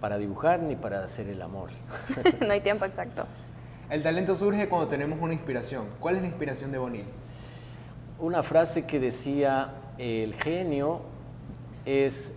para 0.00 0.16
dibujar 0.18 0.60
ni 0.60 0.74
para 0.74 1.04
hacer 1.04 1.28
el 1.28 1.42
amor. 1.42 1.70
no 2.46 2.52
hay 2.52 2.60
tiempo 2.60 2.86
exacto. 2.86 3.26
El 3.88 4.02
talento 4.02 4.34
surge 4.34 4.68
cuando 4.68 4.88
tenemos 4.88 5.20
una 5.20 5.32
inspiración. 5.32 5.86
¿Cuál 6.00 6.16
es 6.16 6.22
la 6.22 6.28
inspiración 6.28 6.72
de 6.72 6.78
Bonil? 6.78 7.04
Una 8.18 8.42
frase 8.42 8.84
que 8.84 8.98
decía, 8.98 9.74
el 9.96 10.34
genio 10.34 11.02
es 11.84 12.32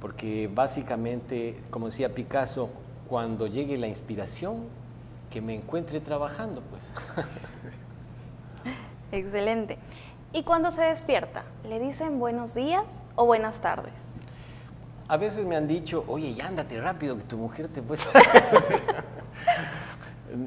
Porque 0.00 0.48
básicamente, 0.52 1.56
como 1.70 1.86
decía 1.86 2.14
Picasso, 2.14 2.70
cuando 3.08 3.48
llegue 3.48 3.76
la 3.78 3.88
inspiración, 3.88 4.68
que 5.28 5.40
me 5.40 5.56
encuentre 5.56 6.00
trabajando, 6.00 6.62
pues. 6.70 6.82
Excelente. 9.10 9.78
¿Y 10.36 10.42
cuando 10.42 10.70
se 10.70 10.82
despierta, 10.82 11.44
le 11.66 11.80
dicen 11.80 12.18
buenos 12.18 12.54
días 12.54 13.06
o 13.14 13.24
buenas 13.24 13.62
tardes? 13.62 13.94
A 15.08 15.16
veces 15.16 15.46
me 15.46 15.56
han 15.56 15.66
dicho, 15.66 16.04
oye, 16.08 16.34
ya 16.34 16.48
ándate 16.48 16.78
rápido, 16.78 17.16
que 17.16 17.22
tu 17.22 17.38
mujer 17.38 17.68
te 17.68 17.80
puede... 17.80 18.02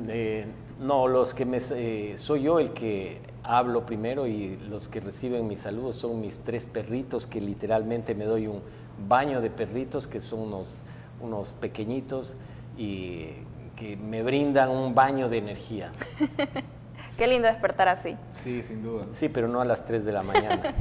eh, 0.09 0.45
no, 0.79 1.07
los 1.07 1.33
que 1.33 1.43
me, 1.43 1.57
eh, 1.71 2.13
soy 2.19 2.43
yo 2.43 2.59
el 2.59 2.73
que 2.73 3.19
hablo 3.41 3.87
primero 3.87 4.27
y 4.27 4.57
los 4.57 4.87
que 4.87 4.99
reciben 4.99 5.47
mis 5.47 5.61
saludos 5.61 5.95
son 5.95 6.21
mis 6.21 6.37
tres 6.41 6.65
perritos 6.65 7.25
que 7.25 7.41
literalmente 7.41 8.13
me 8.13 8.25
doy 8.25 8.45
un 8.45 8.61
baño 9.07 9.41
de 9.41 9.49
perritos 9.49 10.05
que 10.05 10.21
son 10.21 10.41
unos, 10.41 10.83
unos 11.19 11.51
pequeñitos 11.53 12.35
y 12.77 13.29
que 13.75 13.97
me 13.97 14.21
brindan 14.21 14.69
un 14.69 14.93
baño 14.93 15.29
de 15.29 15.39
energía. 15.39 15.91
Qué 17.19 17.27
lindo 17.27 17.49
despertar 17.49 17.89
así. 17.89 18.15
Sí, 18.41 18.63
sin 18.63 18.81
duda. 18.81 19.07
Sí, 19.11 19.27
pero 19.27 19.49
no 19.49 19.59
a 19.59 19.65
las 19.65 19.85
3 19.85 20.05
de 20.05 20.13
la 20.13 20.23
mañana. 20.23 20.73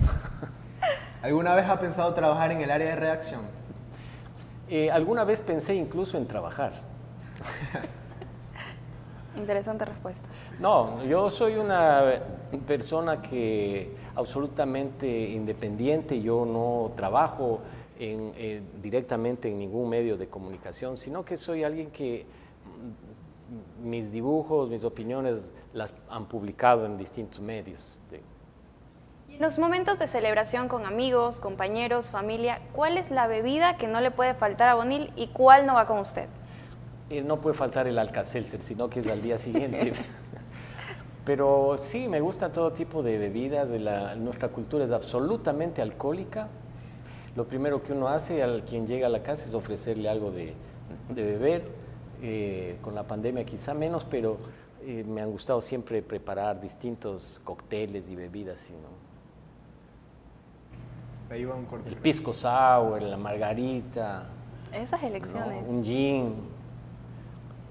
¿Alguna 1.23 1.53
vez 1.57 1.69
ha 1.69 1.81
pensado 1.81 2.15
trabajar 2.15 2.53
en 2.53 2.61
el 2.61 2.71
área 2.71 2.91
de 2.91 2.95
redacción? 2.95 3.41
Eh, 4.69 4.89
alguna 4.89 5.25
vez 5.25 5.41
pensé 5.41 5.75
incluso 5.75 6.17
en 6.17 6.29
trabajar. 6.29 6.75
Interesante 9.37 9.85
respuesta. 9.85 10.23
No, 10.61 11.05
yo 11.07 11.29
soy 11.29 11.57
una 11.57 12.05
persona 12.69 13.21
que 13.21 13.97
absolutamente 14.15 15.09
independiente, 15.09 16.23
yo 16.23 16.47
no 16.47 16.93
trabajo 16.95 17.63
eh, 17.99 18.63
directamente 18.81 19.49
en 19.49 19.59
ningún 19.59 19.89
medio 19.89 20.17
de 20.17 20.29
comunicación, 20.29 20.99
sino 20.99 21.25
que 21.25 21.37
soy 21.37 21.65
alguien 21.65 21.91
que 21.91 22.27
mis 23.83 24.11
dibujos, 24.11 24.69
mis 24.69 24.85
opiniones 24.85 25.51
las 25.73 25.95
han 26.09 26.27
publicado 26.27 26.87
en 26.87 26.97
distintos 26.99 27.41
medios. 27.41 27.97
Y 29.29 29.35
en 29.35 29.43
los 29.43 29.59
momentos 29.59 29.99
de 29.99 30.07
celebración 30.07 30.69
con 30.69 30.87
amigos, 30.87 31.39
compañeros, 31.39 32.09
familia, 32.09 32.61
¿cuál 32.73 32.97
es 32.97 33.11
la 33.11 33.27
bebida 33.27 33.77
que 33.77 33.87
no 33.87 34.01
le 34.01 34.11
puede 34.11 34.35
faltar 34.35 34.69
a 34.69 34.75
Bonil 34.75 35.13
y 35.17 35.29
cuál 35.29 35.67
no 35.67 35.75
va 35.75 35.87
con 35.87 35.99
usted? 35.99 36.29
Eh, 37.11 37.23
no 37.23 37.41
puede 37.41 37.55
faltar 37.55 37.87
el 37.87 37.99
Alcacelser, 37.99 38.61
sino 38.63 38.89
que 38.89 39.01
es 39.01 39.07
al 39.07 39.23
día 39.23 39.39
siguiente. 39.39 39.93
Pero 41.25 41.77
sí, 41.77 42.09
me 42.09 42.21
gusta 42.21 42.53
todo 42.53 42.73
tipo 42.73 43.03
de 43.03 43.19
bebidas. 43.19 43.69
De 43.69 43.79
la, 43.79 44.15
nuestra 44.15 44.49
cultura 44.49 44.87
es 44.87 44.91
absolutamente 44.91 45.83
alcohólica. 45.83 46.49
Lo 47.37 47.47
primero 47.47 47.83
que 47.83 47.93
uno 47.93 48.09
hace 48.09 48.43
al 48.43 48.63
quien 48.65 48.87
llega 48.87 49.07
a 49.07 49.11
la 49.11 49.23
casa 49.23 49.45
es 49.47 49.55
ofrecerle 49.55 50.09
algo 50.09 50.31
de, 50.31 50.55
beber. 51.11 51.65
Eh, 52.21 52.79
con 52.83 52.95
la 52.95 53.05
pandemia 53.05 53.45
quizá 53.45 53.75
menos, 53.75 54.05
pero 54.05 54.39
eh, 54.83 55.05
me 55.07 55.23
han 55.23 55.31
gustado 55.31 55.61
siempre 55.61 56.03
preparar 56.03 56.61
distintos 56.61 57.41
cócteles 57.45 58.09
y 58.09 58.17
bebidas. 58.17 58.69
Ahí 61.31 61.45
va 61.45 61.55
un 61.55 61.67
corte. 61.67 61.89
El 61.89 61.97
pisco 61.97 62.33
sour, 62.33 63.03
la 63.03 63.17
margarita. 63.17 64.27
Esas 64.73 65.03
elecciones. 65.03 65.65
Un 65.67 65.85
gin 65.85 66.35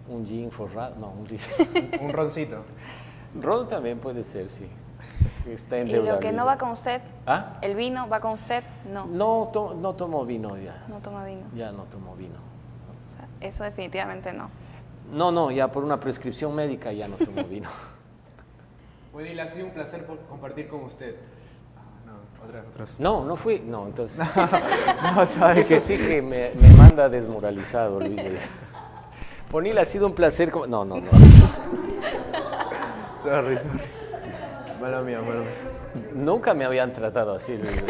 un 0.10 0.26
gin 0.26 0.52
forrado, 0.52 0.96
no, 1.00 1.10
un 1.10 1.28
gin. 1.28 1.40
un 2.02 2.14
roncito. 2.14 2.64
Ron 3.40 3.68
también 3.68 4.00
puede 4.00 4.24
ser, 4.24 4.50
sí. 4.50 4.68
Está 5.46 5.80
¿Y 5.80 5.94
lo 5.94 6.20
que 6.20 6.32
no 6.32 6.46
va 6.46 6.58
con 6.58 6.70
usted? 6.70 7.02
¿Ah? 7.26 7.58
¿El 7.62 7.76
vino 7.76 8.10
va 8.10 8.20
con 8.20 8.34
usted? 8.34 8.64
No. 8.92 9.06
No, 9.06 9.52
no 9.76 9.94
tomo 9.94 10.26
vino 10.26 10.58
ya. 10.58 10.84
No 10.88 10.98
toma 10.98 11.26
vino. 11.26 11.44
Ya 11.56 11.72
no 11.72 11.84
tomo 11.84 12.16
vino. 12.16 12.36
Eso 13.42 13.64
definitivamente 13.64 14.34
no. 14.34 14.50
No, 15.12 15.32
no, 15.32 15.52
ya 15.52 15.72
por 15.72 15.84
una 15.84 16.00
prescripción 16.00 16.54
médica 16.54 16.92
ya 16.92 17.08
no 17.08 17.16
tomo 17.18 17.44
vino. 17.44 17.70
Wedil, 19.14 19.40
ha 19.40 19.48
sido 19.48 19.66
un 19.66 19.72
placer 19.72 20.06
compartir 20.30 20.68
con 20.68 20.84
usted. 20.84 21.16
No, 22.06 22.46
otras, 22.46 22.66
otras. 22.68 23.00
No, 23.00 23.24
no 23.26 23.36
fui. 23.36 23.60
No, 23.60 23.88
entonces. 23.88 24.20
no, 25.40 25.52
es 25.52 25.68
que 25.68 25.80
sí 25.80 25.98
que 25.98 26.22
me, 26.22 26.52
me 26.54 26.70
manda 26.78 27.10
desmoralizado, 27.10 28.00
Luis. 28.00 28.22
Ponil, 29.50 29.78
ha 29.78 29.86
sido 29.86 30.08
un 30.08 30.14
placer. 30.14 30.54
No, 30.54 30.86
no, 30.86 30.86
no. 30.86 31.02
sorry, 33.24 33.58
sorry. 33.58 33.82
Mala 34.80 35.02
mía, 35.02 35.22
mala 35.22 35.40
mía. 35.40 35.52
Nunca 36.14 36.54
me 36.54 36.66
habían 36.66 36.94
tratado 36.94 37.34
así, 37.34 37.58
Luis. 37.58 37.84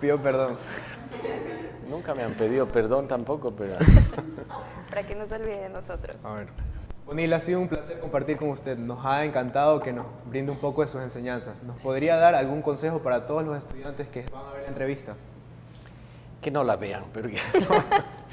Pido 0.00 0.18
perdón. 0.18 0.58
Nunca 1.88 2.14
me 2.14 2.22
han 2.22 2.34
pedido 2.34 2.66
perdón 2.66 3.08
tampoco, 3.08 3.52
pero... 3.52 3.76
Para 4.88 5.02
que 5.02 5.14
no 5.14 5.26
se 5.26 5.34
olvide 5.36 5.62
de 5.62 5.68
nosotros. 5.68 6.24
A 6.24 6.34
ver. 6.34 6.48
Bonil, 7.06 7.32
ha 7.34 7.40
sido 7.40 7.60
un 7.60 7.68
placer 7.68 8.00
compartir 8.00 8.38
con 8.38 8.48
usted. 8.48 8.78
Nos 8.78 9.04
ha 9.04 9.24
encantado 9.24 9.80
que 9.80 9.92
nos 9.92 10.06
brinde 10.26 10.52
un 10.52 10.58
poco 10.58 10.82
de 10.82 10.88
sus 10.88 11.02
enseñanzas. 11.02 11.62
¿Nos 11.62 11.78
podría 11.80 12.16
dar 12.16 12.34
algún 12.34 12.62
consejo 12.62 13.00
para 13.00 13.26
todos 13.26 13.44
los 13.44 13.58
estudiantes 13.58 14.08
que 14.08 14.24
van 14.32 14.46
a 14.46 14.52
ver 14.52 14.62
la 14.62 14.68
entrevista? 14.68 15.14
Que 16.40 16.50
no 16.50 16.64
la 16.64 16.76
vean, 16.76 17.04
pero 17.12 17.28
ya 17.28 17.42
no. 17.68 17.84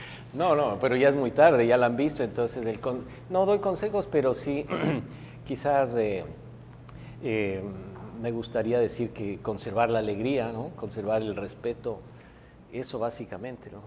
No, 0.55 0.77
pero 0.79 0.95
ya 0.95 1.09
es 1.09 1.15
muy 1.15 1.31
tarde, 1.31 1.67
ya 1.67 1.75
la 1.75 1.87
han 1.87 1.97
visto, 1.97 2.23
entonces 2.23 2.65
el 2.65 2.79
no 3.29 3.45
doy 3.45 3.59
consejos, 3.59 4.07
pero 4.09 4.33
sí 4.33 4.65
quizás 5.45 5.93
eh, 5.95 6.23
eh, 7.21 7.61
me 8.21 8.31
gustaría 8.31 8.79
decir 8.79 9.09
que 9.09 9.39
conservar 9.41 9.89
la 9.89 9.99
alegría, 9.99 10.53
¿no? 10.53 10.69
conservar 10.77 11.21
el 11.21 11.35
respeto, 11.35 11.99
eso 12.73 12.99
básicamente. 12.99 13.69
¿no? 13.71 13.81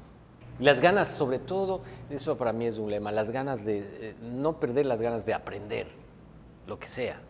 Las 0.60 0.80
ganas, 0.80 1.08
sobre 1.08 1.38
todo, 1.38 1.82
eso 2.10 2.38
para 2.38 2.52
mí 2.52 2.66
es 2.66 2.78
un 2.78 2.90
lema, 2.90 3.10
las 3.10 3.30
ganas 3.30 3.64
de, 3.64 3.78
eh, 4.00 4.14
no 4.22 4.60
perder 4.60 4.86
las 4.86 5.00
ganas 5.00 5.26
de 5.26 5.34
aprender, 5.34 5.88
lo 6.66 6.78
que 6.78 6.86
sea. 6.86 7.20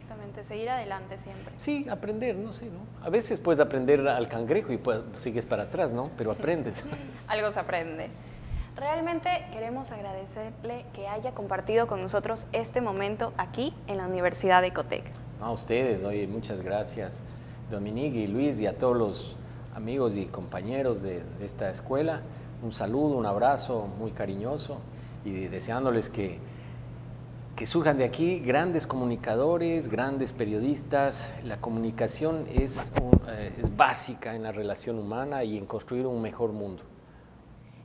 Exactamente, 0.00 0.42
seguir 0.42 0.68
adelante 0.70 1.18
siempre. 1.22 1.52
Sí, 1.56 1.86
aprender, 1.88 2.34
no 2.34 2.52
sé, 2.52 2.66
¿no? 2.66 2.80
A 3.04 3.10
veces 3.10 3.38
puedes 3.38 3.60
aprender 3.60 4.06
al 4.08 4.26
cangrejo 4.26 4.72
y 4.72 4.78
pues, 4.78 5.02
sigues 5.18 5.46
para 5.46 5.64
atrás, 5.64 5.92
¿no? 5.92 6.10
Pero 6.18 6.32
aprendes. 6.32 6.84
Algo 7.28 7.52
se 7.52 7.60
aprende. 7.60 8.08
Realmente 8.76 9.28
queremos 9.52 9.92
agradecerle 9.92 10.86
que 10.94 11.06
haya 11.06 11.32
compartido 11.32 11.86
con 11.86 12.00
nosotros 12.00 12.46
este 12.52 12.80
momento 12.80 13.32
aquí 13.36 13.72
en 13.86 13.98
la 13.98 14.06
Universidad 14.06 14.62
de 14.62 14.72
Cotec. 14.72 15.04
A 15.40 15.52
ustedes, 15.52 16.02
oye, 16.02 16.26
muchas 16.26 16.60
gracias, 16.60 17.22
Dominique 17.70 18.18
y 18.18 18.26
Luis, 18.26 18.58
y 18.58 18.66
a 18.66 18.76
todos 18.76 18.96
los 18.96 19.36
amigos 19.74 20.16
y 20.16 20.26
compañeros 20.26 21.02
de, 21.02 21.22
esta 21.40 21.70
escuela. 21.70 22.22
Un 22.62 22.72
saludo, 22.72 23.16
un 23.16 23.26
abrazo 23.26 23.88
muy 23.98 24.12
cariñoso 24.12 24.78
y 25.24 25.48
deseándoles 25.48 26.10
que, 26.10 26.38
que 27.56 27.66
surjan 27.66 27.98
de 27.98 28.04
aquí 28.04 28.40
grandes 28.40 28.86
comunicadores, 28.86 29.88
grandes 29.88 30.32
periodistas. 30.32 31.34
La 31.44 31.60
comunicación 31.60 32.46
es, 32.52 32.92
eh, 33.28 33.54
es 33.58 33.76
básica 33.76 34.34
en 34.34 34.42
la 34.42 34.52
relación 34.52 34.98
humana 34.98 35.44
y 35.44 35.56
en 35.56 35.66
construir 35.66 36.06
un 36.06 36.20
mejor 36.20 36.52
mundo. 36.52 36.82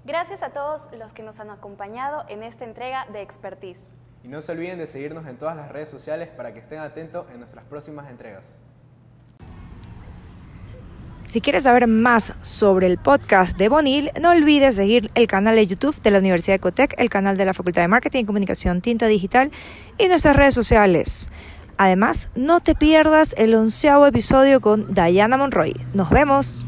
Gracias 0.04 0.44
a 0.44 0.50
todos 0.50 0.88
los 0.98 1.14
que 1.14 1.24
nos 1.24 1.40
han 1.40 1.50
acompañado 1.50 2.26
en 2.30 2.44
esta 2.44 2.64
entrega 2.64 3.08
de 3.12 3.22
Expertise. 3.22 3.82
Y 4.24 4.28
no 4.28 4.42
se 4.42 4.52
olviden 4.52 4.78
de 4.78 4.88
seguirnos 4.88 5.26
en 5.28 5.38
todas 5.38 5.56
las 5.56 5.72
redes 5.72 5.90
sociales 5.90 6.30
para 6.30 6.54
que 6.54 6.60
estén 6.60 6.80
atentos 6.80 7.26
en 7.32 7.40
nuestras 7.40 7.66
próximas 7.66 8.10
entregas. 8.10 8.58
Si 11.26 11.42
quieres 11.42 11.64
saber 11.64 11.88
más 11.88 12.34
sobre 12.42 12.86
el 12.86 13.00
podcast 13.00 13.58
de 13.58 13.68
Bonil, 13.68 14.12
no 14.22 14.30
olvides 14.30 14.76
seguir 14.76 15.10
el 15.16 15.26
canal 15.26 15.56
de 15.56 15.66
YouTube 15.66 16.00
de 16.04 16.12
la 16.12 16.20
Universidad 16.20 16.54
de 16.54 16.60
Cotec, 16.60 16.94
el 17.00 17.10
canal 17.10 17.36
de 17.36 17.46
la 17.46 17.56
Facultad 17.56 17.82
de 17.82 17.88
Marketing 17.88 18.22
y 18.22 18.26
Comunicación 18.26 18.82
Tinta 18.82 19.08
Digital 19.08 19.50
y 19.98 20.08
nuestras 20.08 20.36
redes 20.36 20.54
sociales. 20.54 21.30
Además, 21.78 22.30
no 22.36 22.60
te 22.60 22.76
pierdas 22.76 23.34
el 23.40 23.56
onceavo 23.56 24.06
episodio 24.06 24.62
con 24.62 24.94
Diana 24.94 25.36
Monroy. 25.36 25.76
Nos 25.96 26.12
vemos. 26.12 26.68